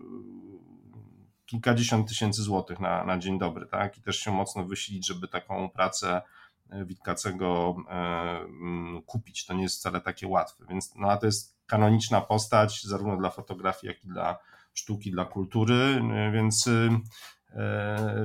kilkadziesiąt 1.46 2.08
tysięcy 2.08 2.42
złotych 2.42 2.80
na, 2.80 3.04
na 3.04 3.18
dzień 3.18 3.40
dobry, 3.40 3.66
tak? 3.66 3.98
I 3.98 4.02
też 4.02 4.20
się 4.20 4.32
mocno 4.32 4.66
wysilić, 4.66 5.08
żeby 5.08 5.28
taką 5.28 5.70
pracę 5.70 6.22
yy, 6.70 6.86
Witkacego 6.86 7.76
e, 7.90 7.92
mm, 8.40 9.02
kupić. 9.02 9.46
To 9.46 9.54
nie 9.54 9.64
jest 9.64 9.80
wcale 9.80 10.02
takie 10.02 10.28
łatwe. 10.28 10.66
Więc 10.70 10.96
no, 10.96 11.18
to 11.18 11.26
jest 11.26 11.56
kanoniczna 11.66 12.22
postać, 12.22 12.84
zarówno 12.84 13.18
dla 13.18 13.30
fotografii, 13.30 13.94
jak 13.94 14.04
i 14.04 14.08
dla 14.08 14.38
sztuki, 14.74 15.12
dla 15.12 15.26
kultury, 15.26 16.02
więc 16.34 16.68
E, 16.68 17.00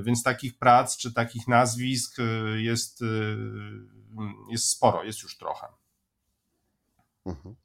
więc 0.03 0.23
takich 0.23 0.59
prac 0.59 0.97
czy 0.97 1.13
takich 1.13 1.49
nazwisk 1.49 2.19
e, 2.19 2.23
jest, 2.61 3.03
e, 3.03 3.07
jest 4.51 4.69
sporo, 4.69 5.05
jest 5.05 5.23
już 5.23 5.39
trochę. 5.39 5.67
Mhm. 7.27 7.57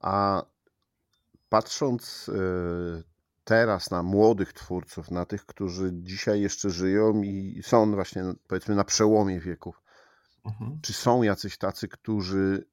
A 0.00 0.42
patrząc 1.48 2.30
teraz 3.44 3.90
na 3.90 4.02
młodych 4.02 4.52
twórców, 4.52 5.10
na 5.10 5.26
tych, 5.26 5.46
którzy 5.46 5.90
dzisiaj 5.92 6.40
jeszcze 6.40 6.70
żyją 6.70 7.22
i 7.22 7.62
są 7.62 7.94
właśnie 7.94 8.24
powiedzmy 8.48 8.74
na 8.74 8.84
przełomie 8.84 9.40
wieków, 9.40 9.82
mhm. 10.44 10.78
czy 10.82 10.92
są 10.92 11.22
jacyś 11.22 11.58
tacy, 11.58 11.88
którzy 11.88 12.64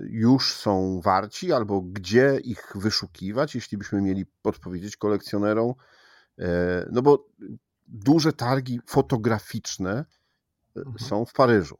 już 0.00 0.54
są 0.54 1.00
warci, 1.00 1.52
albo 1.52 1.80
gdzie 1.80 2.38
ich 2.44 2.72
wyszukiwać, 2.74 3.54
jeśli 3.54 3.78
byśmy 3.78 4.02
mieli 4.02 4.26
podpowiedzieć 4.26 4.96
kolekcjonerom. 4.96 5.74
No 6.92 7.02
bo 7.02 7.28
duże 7.86 8.32
targi 8.32 8.80
fotograficzne 8.86 10.04
mhm. 10.76 10.98
są 10.98 11.24
w 11.24 11.32
Paryżu. 11.32 11.78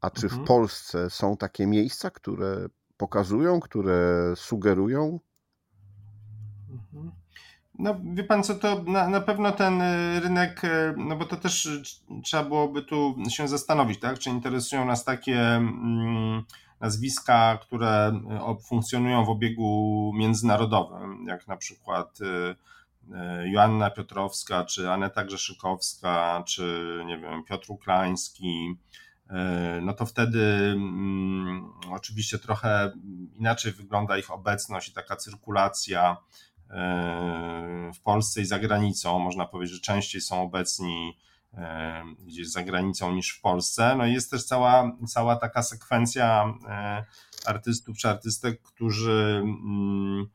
A 0.00 0.10
czy 0.10 0.26
mhm. 0.26 0.44
w 0.44 0.46
Polsce 0.46 1.10
są 1.10 1.36
takie 1.36 1.66
miejsca, 1.66 2.10
które 2.10 2.66
pokazują, 2.96 3.60
które 3.60 4.32
sugerują? 4.36 5.20
Mhm. 6.70 7.12
No, 7.78 7.96
wie 8.14 8.24
pan 8.24 8.42
co, 8.42 8.54
to 8.54 8.82
na, 8.82 9.08
na 9.08 9.20
pewno 9.20 9.52
ten 9.52 9.80
y, 9.80 10.20
rynek, 10.20 10.62
no 10.96 11.16
bo 11.16 11.24
to 11.24 11.36
też 11.36 11.68
trzeba 12.24 12.44
byłoby 12.44 12.82
tu 12.82 13.16
się 13.28 13.48
zastanowić, 13.48 14.00
tak? 14.00 14.18
Czy 14.18 14.30
interesują 14.30 14.84
nas 14.84 15.04
takie 15.04 15.40
mm, 15.40 16.44
nazwiska, 16.80 17.58
które 17.62 18.20
funkcjonują 18.68 19.24
w 19.24 19.28
obiegu 19.28 20.12
międzynarodowym, 20.14 21.26
jak 21.28 21.48
na 21.48 21.56
przykład 21.56 22.18
Joanna 23.44 23.90
Piotrowska, 23.90 24.64
czy 24.64 24.90
Aneta 24.90 25.24
Grzeszykowska, 25.24 26.42
czy 26.46 27.02
nie 27.06 27.18
wiem, 27.18 27.44
Piotr 27.44 27.70
Ukraiński, 27.70 28.76
no 29.82 29.92
to 29.92 30.06
wtedy 30.06 30.42
mm, 30.76 31.72
oczywiście 31.90 32.38
trochę 32.38 32.92
inaczej 33.38 33.72
wygląda 33.72 34.18
ich 34.18 34.30
obecność 34.30 34.88
i 34.88 34.92
taka 34.92 35.16
cyrkulacja 35.16 36.16
E, 36.70 37.92
w 37.94 38.00
Polsce 38.00 38.40
i 38.40 38.44
za 38.44 38.58
granicą. 38.58 39.18
Można 39.18 39.46
powiedzieć, 39.46 39.74
że 39.74 39.80
częściej 39.80 40.20
są 40.20 40.42
obecni 40.42 41.18
e, 41.54 42.02
gdzieś 42.26 42.50
za 42.50 42.62
granicą 42.62 43.12
niż 43.12 43.30
w 43.30 43.40
Polsce. 43.40 43.94
No 43.98 44.06
i 44.06 44.12
jest 44.12 44.30
też 44.30 44.44
cała, 44.44 44.96
cała 45.06 45.36
taka 45.36 45.62
sekwencja 45.62 46.54
e, 46.68 47.04
artystów 47.46 47.98
czy 47.98 48.08
artystek, 48.08 48.62
którzy 48.62 49.42
mm, 49.42 50.28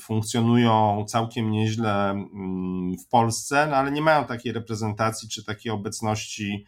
funkcjonują 0.00 1.04
całkiem 1.08 1.50
nieźle 1.50 2.10
mm, 2.10 2.98
w 2.98 3.08
Polsce, 3.08 3.66
no 3.70 3.76
ale 3.76 3.90
nie 3.90 4.02
mają 4.02 4.24
takiej 4.24 4.52
reprezentacji 4.52 5.28
czy 5.28 5.44
takiej 5.44 5.72
obecności 5.72 6.64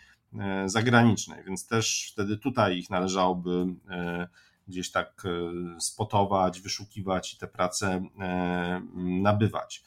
zagranicznej, 0.66 1.44
więc 1.44 1.66
też 1.66 2.10
wtedy 2.12 2.36
tutaj 2.36 2.78
ich 2.78 2.90
należałoby 2.90 3.66
gdzieś 4.68 4.90
tak 4.90 5.22
spotować, 5.78 6.60
wyszukiwać 6.60 7.34
i 7.34 7.38
te 7.38 7.46
prace 7.48 8.02
nabywać. 8.96 9.82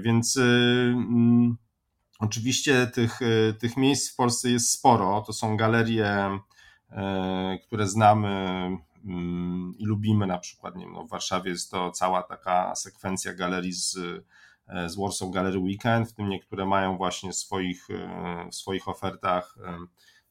Więc 0.00 0.36
mm, 0.36 1.56
oczywiście 2.18 2.86
tych, 2.86 3.20
tych 3.58 3.76
miejsc 3.76 4.12
w 4.12 4.16
Polsce 4.16 4.50
jest 4.50 4.70
sporo. 4.70 5.22
To 5.26 5.32
są 5.32 5.56
galerie, 5.56 6.38
które 7.66 7.88
znamy 7.88 8.70
i 9.78 9.84
lubimy 9.84 10.26
na 10.26 10.38
przykład. 10.38 10.76
Nie 10.76 10.84
wiem, 10.84 10.94
no 10.94 11.04
w 11.04 11.10
Warszawie 11.10 11.50
jest 11.50 11.70
to 11.70 11.90
cała 11.90 12.22
taka 12.22 12.74
sekwencja 12.74 13.34
galerii 13.34 13.72
z, 13.72 13.92
z 14.86 14.96
Warsaw 14.96 15.30
Gallery 15.30 15.58
Weekend, 15.58 16.08
w 16.08 16.12
tym 16.12 16.28
niektóre 16.28 16.66
mają 16.66 16.96
właśnie 16.96 17.32
swoich, 17.32 17.88
w 18.50 18.54
swoich 18.54 18.88
ofertach 18.88 19.58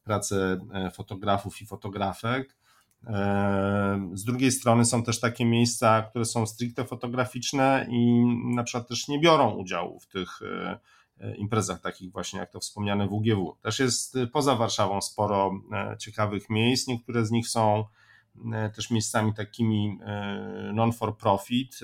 prace 0.04 0.60
fotografów 0.94 1.62
i 1.62 1.66
fotografek. 1.66 2.58
Z 4.14 4.24
drugiej 4.24 4.52
strony 4.52 4.86
są 4.86 5.04
też 5.04 5.20
takie 5.20 5.46
miejsca, 5.46 6.02
które 6.02 6.26
są 6.26 6.46
stricte 6.46 6.86
fotograficzne 6.86 7.88
i 7.90 8.26
na 8.56 8.64
przykład 8.64 8.88
też 8.88 9.08
nie 9.08 9.20
biorą 9.20 9.52
udziału 9.52 10.00
w 10.00 10.08
tych 10.08 10.40
e, 10.42 11.36
imprezach 11.36 11.82
takich 11.82 12.12
właśnie 12.12 12.40
jak 12.40 12.52
to 12.52 12.60
wspomniane 12.60 13.08
WGW. 13.08 13.58
Też 13.62 13.80
jest 13.80 14.16
e, 14.16 14.28
poza 14.28 14.56
Warszawą 14.56 15.02
sporo 15.02 15.52
e, 15.72 15.98
ciekawych 16.00 16.50
miejsc. 16.50 16.88
Niektóre 16.88 17.26
z 17.26 17.32
nich 17.32 17.48
są 17.48 17.86
też 18.76 18.92
miejscami 18.92 19.34
takimi 19.34 20.00
non 20.74 20.94
for 20.94 21.18
profit, 21.18 21.80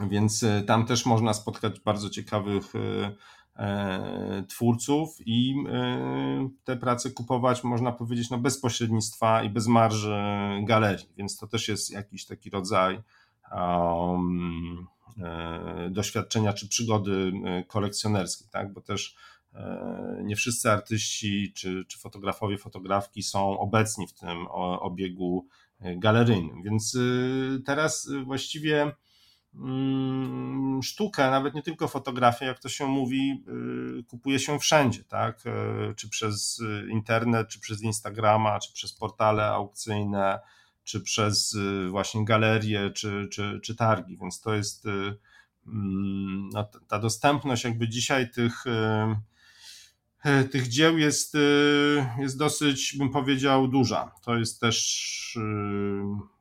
więc 0.00 0.44
tam 0.66 0.86
też 0.86 1.06
można 1.06 1.34
spotkać 1.34 1.80
bardzo 1.80 2.10
ciekawych 2.10 2.72
E, 3.56 4.44
twórców 4.48 5.16
i 5.26 5.54
e, 5.68 6.48
te 6.64 6.76
prace 6.76 7.10
kupować, 7.10 7.64
można 7.64 7.92
powiedzieć, 7.92 8.30
no 8.30 8.38
bez 8.38 8.60
pośrednictwa 8.60 9.42
i 9.42 9.50
bez 9.50 9.66
marży 9.66 10.16
galerii, 10.62 11.08
więc 11.16 11.36
to 11.36 11.46
też 11.46 11.68
jest 11.68 11.90
jakiś 11.90 12.26
taki 12.26 12.50
rodzaj 12.50 13.02
um, 13.52 14.86
doświadczenia 15.90 16.52
czy 16.52 16.68
przygody 16.68 17.32
kolekcjonerskiej, 17.68 18.48
tak? 18.50 18.72
bo 18.72 18.80
też 18.80 19.16
nie 20.22 20.36
wszyscy 20.36 20.70
artyści 20.70 21.52
czy, 21.56 21.84
czy 21.88 21.98
fotografowie, 21.98 22.58
fotografki 22.58 23.22
są 23.22 23.58
obecni 23.58 24.06
w 24.06 24.14
tym 24.14 24.46
obiegu 24.80 25.46
galeryjnym, 25.80 26.62
więc 26.62 26.98
teraz 27.64 28.10
właściwie 28.24 28.92
Mm, 29.54 30.82
sztukę, 30.82 31.30
nawet 31.30 31.54
nie 31.54 31.62
tylko 31.62 31.88
fotografię, 31.88 32.46
jak 32.46 32.58
to 32.58 32.68
się 32.68 32.86
mówi, 32.86 33.44
kupuje 34.08 34.38
się 34.38 34.58
wszędzie, 34.58 35.04
tak? 35.04 35.44
Czy 35.96 36.08
przez 36.08 36.62
internet, 36.90 37.48
czy 37.48 37.60
przez 37.60 37.82
Instagrama, 37.82 38.58
czy 38.58 38.72
przez 38.72 38.92
portale 38.92 39.46
aukcyjne, 39.46 40.40
czy 40.84 41.00
przez 41.00 41.56
właśnie 41.90 42.24
galerie, 42.24 42.90
czy, 42.90 43.28
czy, 43.32 43.60
czy 43.62 43.74
targi, 43.74 44.16
więc 44.16 44.40
to 44.40 44.54
jest 44.54 44.86
mm, 45.66 46.48
no, 46.52 46.68
ta 46.88 46.98
dostępność 46.98 47.64
jakby 47.64 47.88
dzisiaj 47.88 48.30
tych 48.30 48.64
tych 50.50 50.68
dzieł 50.68 50.98
jest, 50.98 51.36
jest 52.18 52.38
dosyć, 52.38 52.96
bym 52.98 53.10
powiedział, 53.10 53.68
duża. 53.68 54.14
To 54.24 54.36
jest 54.36 54.60
też 54.60 55.38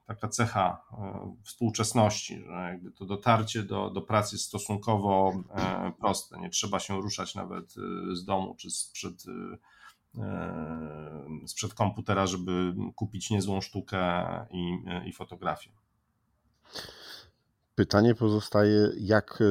taka 0.06 0.28
cecha 0.28 0.82
e, 0.92 1.36
współczesności, 1.44 2.44
że 2.46 2.54
jakby 2.54 2.92
to 2.92 3.06
dotarcie 3.06 3.64
do, 3.64 3.90
do 3.90 4.02
pracy 4.02 4.36
jest 4.36 4.46
stosunkowo 4.46 5.44
e, 5.56 5.92
proste. 6.00 6.40
Nie 6.40 6.50
trzeba 6.50 6.80
się 6.80 7.02
ruszać 7.02 7.36
nawet 7.36 7.76
e, 7.78 8.16
z 8.16 8.26
domu 8.26 8.56
czy 8.56 8.72
sprzed, 8.72 9.24
sprzed 11.46 11.74
komputera, 11.74 12.28
żeby 12.28 12.74
kupić 12.96 13.30
niezłą 13.30 13.62
sztukę 13.62 14.26
i, 14.52 14.78
i 15.06 15.14
fotografię. 15.14 15.70
Pytanie 17.76 18.16
pozostaje, 18.16 18.90
jak 18.98 19.44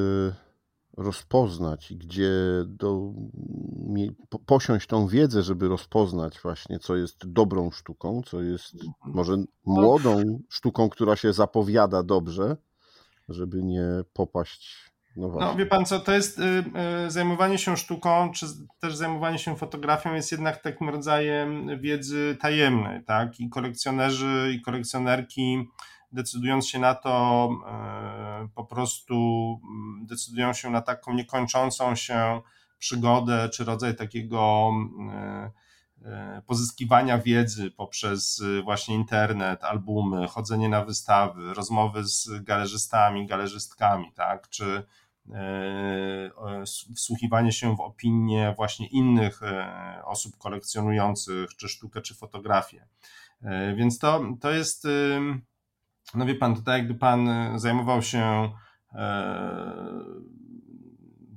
rozpoznać 0.96 1.94
gdzie 1.96 2.30
do, 2.66 3.12
posiąść 4.46 4.86
tą 4.86 5.06
wiedzę, 5.06 5.42
żeby 5.42 5.68
rozpoznać 5.68 6.40
właśnie, 6.42 6.78
co 6.78 6.96
jest 6.96 7.26
dobrą 7.26 7.70
sztuką, 7.70 8.22
co 8.26 8.42
jest 8.42 8.74
mhm. 8.74 8.92
może 9.04 9.36
młodą 9.64 10.40
sztuką, 10.48 10.88
która 10.88 11.16
się 11.16 11.32
zapowiada 11.32 12.02
dobrze, 12.02 12.56
żeby 13.28 13.62
nie 13.62 13.84
popaść. 14.12 14.92
No, 15.16 15.28
no 15.40 15.56
wie 15.56 15.66
pan 15.66 15.86
co, 15.86 16.00
to 16.00 16.12
jest 16.12 16.38
y, 16.38 16.42
y, 17.06 17.10
zajmowanie 17.10 17.58
się 17.58 17.76
sztuką, 17.76 18.32
czy 18.32 18.46
też 18.80 18.96
zajmowanie 18.96 19.38
się 19.38 19.56
fotografią 19.56 20.14
jest 20.14 20.32
jednak 20.32 20.62
takim 20.62 20.88
rodzajem 20.88 21.80
wiedzy 21.80 22.36
tajemnej, 22.40 23.04
tak? 23.04 23.40
I 23.40 23.48
kolekcjonerzy 23.48 24.52
i 24.56 24.60
kolekcjonerki 24.60 25.68
decydując 26.12 26.68
się 26.68 26.78
na 26.78 26.94
to, 26.94 27.48
e, 27.66 28.48
po 28.54 28.64
prostu 28.64 29.14
mm, 29.64 30.06
decydują 30.06 30.52
się 30.52 30.70
na 30.70 30.82
taką 30.82 31.14
niekończącą 31.14 31.94
się 31.94 32.40
przygodę, 32.82 33.48
czy 33.48 33.64
rodzaj 33.64 33.96
takiego 33.96 34.70
e, 35.12 35.50
e, 36.04 36.42
pozyskiwania 36.46 37.18
wiedzy 37.18 37.70
poprzez 37.70 38.42
właśnie 38.64 38.94
internet, 38.94 39.64
albumy, 39.64 40.28
chodzenie 40.28 40.68
na 40.68 40.84
wystawy, 40.84 41.54
rozmowy 41.54 42.04
z 42.04 42.28
galerzystami, 42.42 43.26
galerzystkami, 43.26 44.12
tak, 44.14 44.48
czy 44.48 44.82
wsłuchiwanie 46.96 47.52
się 47.52 47.76
w 47.76 47.80
opinie 47.80 48.54
właśnie 48.56 48.86
innych 48.86 49.40
osób 50.04 50.36
kolekcjonujących, 50.38 51.56
czy 51.56 51.68
sztukę, 51.68 52.00
czy 52.00 52.14
fotografię. 52.14 52.86
Więc 53.76 53.98
to, 53.98 54.24
to 54.40 54.50
jest 54.50 54.86
no 56.14 56.26
wie 56.26 56.34
pan, 56.34 56.54
to 56.54 56.62
tak 56.62 56.78
jakby 56.78 56.94
pan 56.94 57.28
e, 57.28 57.58
zajmował 57.58 58.02
się 58.02 58.52
e, 58.92 59.82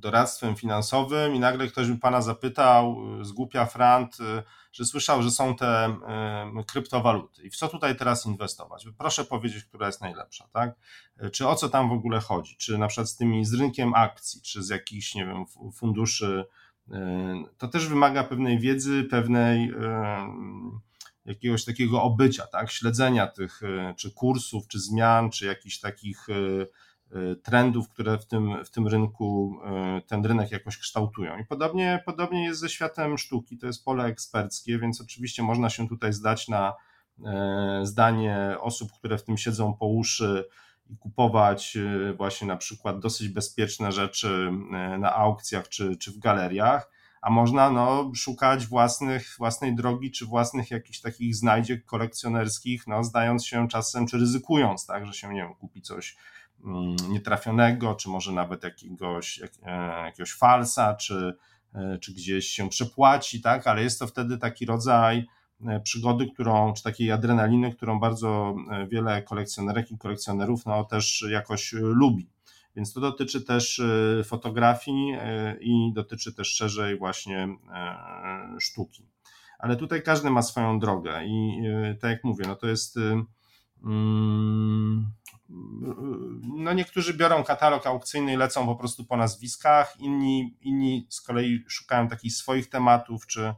doradztwem 0.05 0.55
finansowym 0.55 1.35
i 1.35 1.39
nagle 1.39 1.67
ktoś 1.67 1.87
by 1.87 1.97
pana 1.97 2.21
zapytał 2.21 2.97
z 3.21 3.31
głupia 3.31 3.65
frant, 3.65 4.17
że 4.71 4.85
słyszał, 4.85 5.23
że 5.23 5.31
są 5.31 5.55
te 5.55 5.95
kryptowaluty 6.67 7.43
i 7.43 7.49
w 7.49 7.55
co 7.55 7.67
tutaj 7.67 7.95
teraz 7.95 8.25
inwestować? 8.25 8.85
Proszę 8.97 9.23
powiedzieć, 9.23 9.63
która 9.63 9.87
jest 9.87 10.01
najlepsza, 10.01 10.47
tak? 10.53 10.75
Czy 11.31 11.47
o 11.47 11.55
co 11.55 11.69
tam 11.69 11.89
w 11.89 11.91
ogóle 11.91 12.19
chodzi? 12.19 12.55
Czy 12.57 12.77
na 12.77 12.87
przykład 12.87 13.09
z 13.09 13.17
tymi, 13.17 13.45
z 13.45 13.53
rynkiem 13.53 13.93
akcji, 13.93 14.41
czy 14.41 14.63
z 14.63 14.69
jakichś, 14.69 15.15
nie 15.15 15.25
wiem, 15.25 15.45
funduszy, 15.73 16.45
to 17.57 17.67
też 17.67 17.87
wymaga 17.87 18.23
pewnej 18.23 18.59
wiedzy, 18.59 19.03
pewnej 19.03 19.73
jakiegoś 21.25 21.65
takiego 21.65 22.03
obycia, 22.03 22.47
tak? 22.47 22.71
śledzenia 22.71 23.27
tych 23.27 23.61
czy 23.97 24.11
kursów, 24.11 24.67
czy 24.67 24.79
zmian, 24.79 25.29
czy 25.29 25.45
jakichś 25.45 25.79
takich 25.79 26.27
trendów, 27.43 27.89
które 27.89 28.17
w 28.17 28.27
tym, 28.27 28.65
w 28.65 28.69
tym 28.69 28.87
rynku, 28.87 29.59
ten 30.07 30.25
rynek 30.25 30.51
jakoś 30.51 30.77
kształtują. 30.77 31.37
I 31.37 31.45
podobnie, 31.45 32.03
podobnie 32.05 32.43
jest 32.43 32.59
ze 32.59 32.69
światem 32.69 33.17
sztuki, 33.17 33.57
to 33.57 33.67
jest 33.67 33.85
pole 33.85 34.05
eksperckie, 34.05 34.79
więc 34.79 35.01
oczywiście 35.01 35.43
można 35.43 35.69
się 35.69 35.87
tutaj 35.87 36.13
zdać 36.13 36.47
na 36.47 36.73
zdanie 37.83 38.55
osób, 38.59 38.91
które 38.91 39.17
w 39.17 39.23
tym 39.23 39.37
siedzą 39.37 39.73
po 39.73 39.87
uszy, 39.87 40.45
i 40.89 40.97
kupować 40.97 41.77
właśnie 42.17 42.47
na 42.47 42.57
przykład 42.57 42.99
dosyć 42.99 43.29
bezpieczne 43.29 43.91
rzeczy 43.91 44.51
na 44.99 45.15
aukcjach 45.15 45.69
czy, 45.69 45.97
czy 45.97 46.11
w 46.11 46.19
galeriach, 46.19 46.91
a 47.21 47.29
można 47.29 47.69
no, 47.69 48.11
szukać 48.15 48.67
własnych, 48.67 49.35
własnej 49.37 49.75
drogi 49.75 50.11
czy 50.11 50.25
własnych 50.25 50.71
jakichś 50.71 50.99
takich 50.99 51.35
znajdziek 51.35 51.85
kolekcjonerskich, 51.85 52.87
no, 52.87 53.03
zdając 53.03 53.45
się 53.45 53.67
czasem 53.67 54.07
czy 54.07 54.17
ryzykując, 54.17 54.85
tak, 54.85 55.05
że 55.05 55.13
się 55.13 55.33
nie 55.33 55.41
wiem, 55.41 55.55
kupi 55.55 55.81
coś 55.81 56.17
nietrafionego, 57.09 57.95
czy 57.95 58.09
może 58.09 58.31
nawet 58.31 58.63
jakiegoś, 58.63 59.37
jak, 59.37 59.51
e, 59.63 60.05
jakiegoś 60.05 60.33
falsa, 60.33 60.95
czy, 60.95 61.33
czy 62.01 62.13
gdzieś 62.13 62.47
się 62.47 62.69
przepłaci, 62.69 63.41
tak, 63.41 63.67
ale 63.67 63.83
jest 63.83 63.99
to 63.99 64.07
wtedy 64.07 64.37
taki 64.37 64.65
rodzaj 64.65 65.25
E, 65.61 65.79
przygody, 65.79 66.27
którą, 66.33 66.73
czy 66.73 66.83
takiej 66.83 67.11
adrenaliny, 67.11 67.75
którą 67.75 67.99
bardzo 67.99 68.55
e, 68.71 68.87
wiele 68.87 69.23
kolekcjonerek 69.23 69.91
i 69.91 69.97
kolekcjonerów 69.97 70.65
no, 70.65 70.83
też 70.83 71.25
jakoś 71.29 71.73
e, 71.73 71.77
lubi. 71.79 72.29
Więc 72.75 72.93
to 72.93 72.99
dotyczy 72.99 73.41
też 73.41 73.81
fotografii 74.25 75.17
i 75.59 75.91
dotyczy 75.93 76.33
też 76.33 76.47
szerzej 76.47 76.97
właśnie 76.97 77.47
sztuki. 78.59 79.09
Ale 79.59 79.75
tutaj 79.75 80.03
każdy 80.03 80.29
ma 80.29 80.41
swoją 80.41 80.79
drogę 80.79 81.25
i 81.25 81.61
tak 82.01 82.11
jak 82.11 82.23
mówię, 82.23 82.45
no 82.47 82.55
to 82.55 82.67
jest. 82.67 82.99
Mm, 83.85 85.11
no 86.57 86.73
niektórzy 86.73 87.13
biorą 87.13 87.43
katalog 87.43 87.87
aukcyjny 87.87 88.33
i 88.33 88.37
lecą 88.37 88.65
po 88.65 88.75
prostu 88.75 89.05
po 89.05 89.17
nazwiskach, 89.17 89.99
inni, 89.99 90.57
inni 90.61 91.07
z 91.09 91.21
kolei 91.21 91.63
szukają 91.67 92.07
takich 92.07 92.33
swoich 92.33 92.69
tematów, 92.69 93.27
czy, 93.27 93.53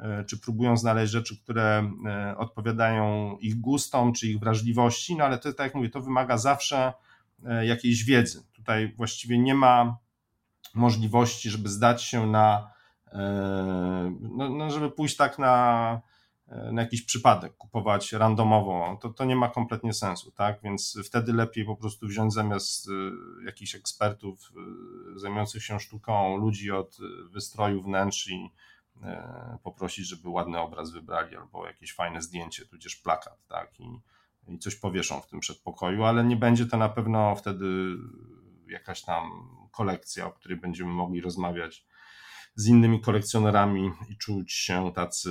E, 0.00 0.24
czy 0.24 0.38
próbują 0.38 0.76
znaleźć 0.76 1.12
rzeczy, 1.12 1.42
które 1.42 1.90
e, 2.06 2.36
odpowiadają 2.36 3.36
ich 3.40 3.60
gustom, 3.60 4.12
czy 4.12 4.28
ich 4.28 4.38
wrażliwości, 4.38 5.16
no 5.16 5.24
ale 5.24 5.38
to, 5.38 5.52
tak 5.52 5.66
jak 5.66 5.74
mówię, 5.74 5.90
to 5.90 6.00
wymaga 6.00 6.38
zawsze 6.38 6.92
e, 7.46 7.66
jakiejś 7.66 8.04
wiedzy. 8.04 8.42
Tutaj 8.52 8.94
właściwie 8.96 9.38
nie 9.38 9.54
ma 9.54 9.96
możliwości, 10.74 11.50
żeby 11.50 11.68
zdać 11.68 12.02
się 12.02 12.26
na, 12.26 12.70
no, 14.20 14.48
no 14.48 14.70
żeby 14.70 14.90
pójść 14.90 15.16
tak 15.16 15.38
na, 15.38 16.00
na 16.72 16.82
jakiś 16.82 17.02
przypadek, 17.02 17.56
kupować 17.56 18.12
randomowo, 18.12 18.98
to, 19.02 19.08
to 19.08 19.24
nie 19.24 19.36
ma 19.36 19.48
kompletnie 19.48 19.92
sensu, 19.92 20.32
tak? 20.32 20.60
Więc 20.62 20.98
wtedy 21.04 21.32
lepiej 21.32 21.64
po 21.64 21.76
prostu 21.76 22.06
wziąć 22.06 22.32
zamiast 22.32 22.88
jakichś 23.46 23.74
ekspertów 23.74 24.52
zajmujących 25.16 25.64
się 25.64 25.80
sztuką 25.80 26.36
ludzi 26.36 26.70
od 26.70 26.98
wystroju 27.30 27.82
wnętrz 27.82 28.28
i 28.28 28.50
E, 29.02 29.58
poprosić, 29.62 30.08
żeby 30.08 30.28
ładny 30.28 30.58
obraz 30.58 30.90
wybrali 30.90 31.36
albo 31.36 31.66
jakieś 31.66 31.94
fajne 31.94 32.22
zdjęcie, 32.22 32.66
tudzież 32.66 32.96
plakat, 32.96 33.46
tak, 33.46 33.80
i, 33.80 34.00
i 34.48 34.58
coś 34.58 34.76
powieszą 34.76 35.20
w 35.20 35.26
tym 35.26 35.40
przedpokoju, 35.40 36.04
ale 36.04 36.24
nie 36.24 36.36
będzie 36.36 36.66
to 36.66 36.76
na 36.76 36.88
pewno 36.88 37.36
wtedy 37.36 37.66
jakaś 38.68 39.02
tam 39.02 39.48
kolekcja, 39.72 40.26
o 40.26 40.32
której 40.32 40.58
będziemy 40.58 40.90
mogli 40.90 41.20
rozmawiać 41.20 41.86
z 42.54 42.68
innymi 42.68 43.00
kolekcjonerami 43.00 43.90
i 44.08 44.16
czuć 44.16 44.52
się 44.52 44.92
tacy 44.94 45.30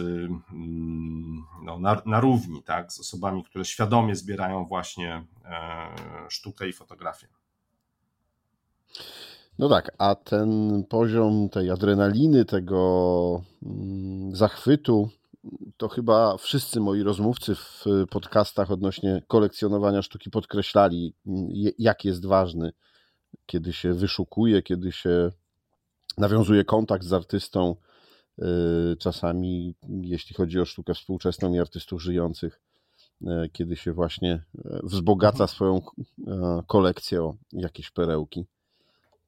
mm, 0.51 1.43
no, 1.63 1.79
na, 1.79 2.01
na 2.05 2.19
równi, 2.19 2.63
tak, 2.63 2.93
z 2.93 2.99
osobami, 2.99 3.43
które 3.43 3.65
świadomie 3.65 4.15
zbierają 4.15 4.65
właśnie 4.65 5.25
e, 5.45 5.95
sztukę 6.29 6.69
i 6.69 6.73
fotografię. 6.73 7.27
No 9.59 9.69
tak, 9.69 9.91
a 9.97 10.15
ten 10.15 10.83
poziom 10.89 11.49
tej 11.49 11.71
adrenaliny, 11.71 12.45
tego 12.45 13.41
mm, 13.63 14.35
zachwytu, 14.35 15.09
to 15.77 15.87
chyba 15.87 16.37
wszyscy 16.37 16.79
moi 16.79 17.03
rozmówcy 17.03 17.55
w 17.55 17.85
podcastach 18.09 18.71
odnośnie 18.71 19.23
kolekcjonowania 19.27 20.01
sztuki 20.01 20.29
podkreślali, 20.29 21.13
jak 21.77 22.05
jest 22.05 22.25
ważny, 22.25 22.71
kiedy 23.45 23.73
się 23.73 23.93
wyszukuje, 23.93 24.61
kiedy 24.61 24.91
się 24.91 25.31
nawiązuje 26.19 26.63
kontakt 26.63 27.03
z 27.03 27.13
artystą. 27.13 27.75
Y, 28.39 28.95
czasami, 28.99 29.75
jeśli 30.01 30.35
chodzi 30.35 30.59
o 30.59 30.65
sztukę 30.65 30.93
współczesną 30.93 31.53
i 31.53 31.59
artystów 31.59 32.01
żyjących, 32.01 32.61
y, 33.21 33.49
kiedy 33.53 33.75
się 33.75 33.93
właśnie 33.93 34.33
y, 34.33 34.79
wzbogaca 34.83 35.43
mhm. 35.43 35.49
swoją 35.49 35.81
kolekcję 36.67 37.23
o 37.23 37.35
jakieś 37.51 37.91
perełki 37.91 38.45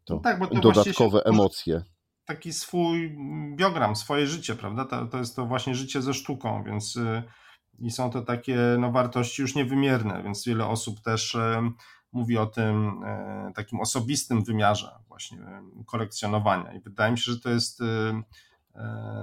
to, 0.06 0.16
no 0.16 0.20
tak, 0.20 0.40
bo 0.40 0.48
to 0.48 0.60
dodatkowe 0.60 1.24
emocje. 1.26 1.84
Taki 2.26 2.54
swój 2.54 3.18
biogram, 3.56 3.96
swoje 3.96 4.28
życie, 4.28 4.56
prawda? 4.56 4.86
To, 4.86 5.06
to 5.06 5.18
jest 5.18 5.36
to 5.36 5.46
właśnie 5.46 5.76
życie 5.76 6.02
ze 6.02 6.14
sztuką, 6.14 6.64
więc 6.64 7.00
i 7.80 7.92
są 7.92 8.10
to 8.10 8.22
takie 8.22 8.58
no, 8.80 8.92
wartości 8.92 9.42
już 9.42 9.56
niewymierne, 9.56 10.24
więc 10.24 10.46
wiele 10.46 10.66
osób 10.66 11.02
też 11.02 11.38
mówi 12.12 12.38
o 12.38 12.46
tym 12.46 13.04
y, 13.50 13.54
takim 13.54 13.80
osobistym 13.80 14.44
wymiarze 14.44 15.00
właśnie 15.08 15.38
kolekcjonowania 15.86 16.74
i 16.74 16.80
wydaje 16.80 17.12
mi 17.12 17.18
się, 17.18 17.32
że 17.32 17.40
to 17.40 17.50
jest 17.50 17.80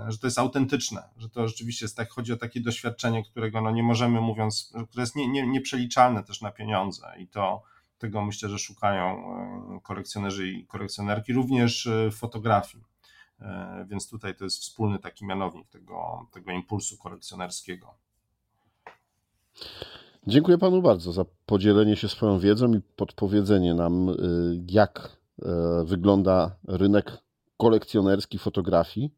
że 0.09 0.18
to 0.18 0.27
jest 0.27 0.38
autentyczne, 0.38 1.03
że 1.16 1.29
to 1.29 1.48
rzeczywiście 1.48 1.85
jest 1.85 1.96
tak, 1.96 2.11
chodzi 2.11 2.33
o 2.33 2.37
takie 2.37 2.61
doświadczenie, 2.61 3.24
którego 3.24 3.61
no 3.61 3.70
nie 3.70 3.83
możemy 3.83 4.20
mówiąc, 4.20 4.72
które 4.90 5.03
jest 5.03 5.16
nie, 5.16 5.29
nie, 5.29 5.46
nieprzeliczalne 5.46 6.22
też 6.22 6.40
na 6.40 6.51
pieniądze 6.51 7.14
i 7.18 7.29
to 7.29 7.62
tego 7.98 8.22
myślę, 8.24 8.48
że 8.48 8.59
szukają 8.59 9.05
e, 9.07 9.81
kolekcjonerzy 9.83 10.48
i 10.48 10.66
kolekcjonerki, 10.66 11.33
również 11.33 11.87
e, 11.87 12.11
fotografii. 12.11 12.85
E, 13.40 13.87
więc 13.88 14.09
tutaj 14.09 14.37
to 14.37 14.44
jest 14.44 14.59
wspólny 14.59 14.98
taki 14.98 15.27
mianownik 15.27 15.68
tego, 15.68 16.27
tego 16.33 16.53
impulsu 16.53 16.98
kolekcjonerskiego. 16.98 17.94
Dziękuję 20.27 20.59
panu 20.59 20.83
bardzo 20.83 21.13
za 21.13 21.25
podzielenie 21.47 21.97
się 21.97 22.09
swoją 22.09 22.39
wiedzą 22.39 22.73
i 22.73 22.81
podpowiedzenie 22.97 23.75
nam, 23.75 24.17
jak 24.71 25.19
wygląda 25.85 26.57
rynek 26.69 27.19
kolekcjonerski 27.57 28.39
fotografii. 28.39 29.15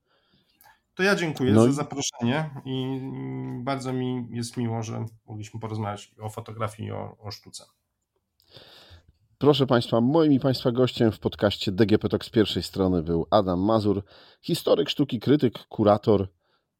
To 0.95 1.03
ja 1.03 1.15
dziękuję 1.15 1.53
no 1.53 1.65
za 1.65 1.73
zaproszenie 1.73 2.51
i 2.65 3.01
bardzo 3.65 3.93
mi 3.93 4.27
jest 4.31 4.57
miło, 4.57 4.83
że 4.83 5.07
mogliśmy 5.27 5.61
porozmawiać 5.61 6.15
o 6.21 6.29
fotografii 6.29 6.89
i 6.89 6.93
o, 6.93 7.17
o 7.19 7.31
sztuce. 7.31 7.65
Proszę 9.39 9.67
Państwa, 9.67 10.01
moim 10.01 10.33
i 10.33 10.41
Państwa 10.41 10.73
gościem 10.73 11.13
w 11.13 11.19
podcaście 11.19 11.73
DGP 11.73 12.09
Talk 12.09 12.25
z 12.25 12.31
pierwszej 12.31 12.63
strony 12.63 13.03
był 13.03 13.27
Adam 13.31 13.61
Mazur, 13.61 14.05
historyk 14.43 14.89
sztuki, 14.89 15.21
krytyk, 15.21 15.59
kurator, 15.69 16.29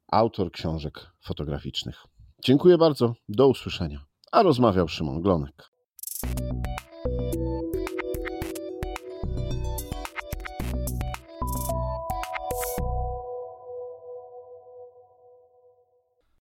autor 0.07 0.51
książek 0.51 1.11
fotograficznych. 1.21 2.03
Dziękuję 2.43 2.77
bardzo, 2.77 3.15
do 3.29 3.47
usłyszenia. 3.47 4.10
A 4.31 4.43
rozmawiał 4.43 4.87
Szymon 4.87 5.21
Glonek. 5.21 5.71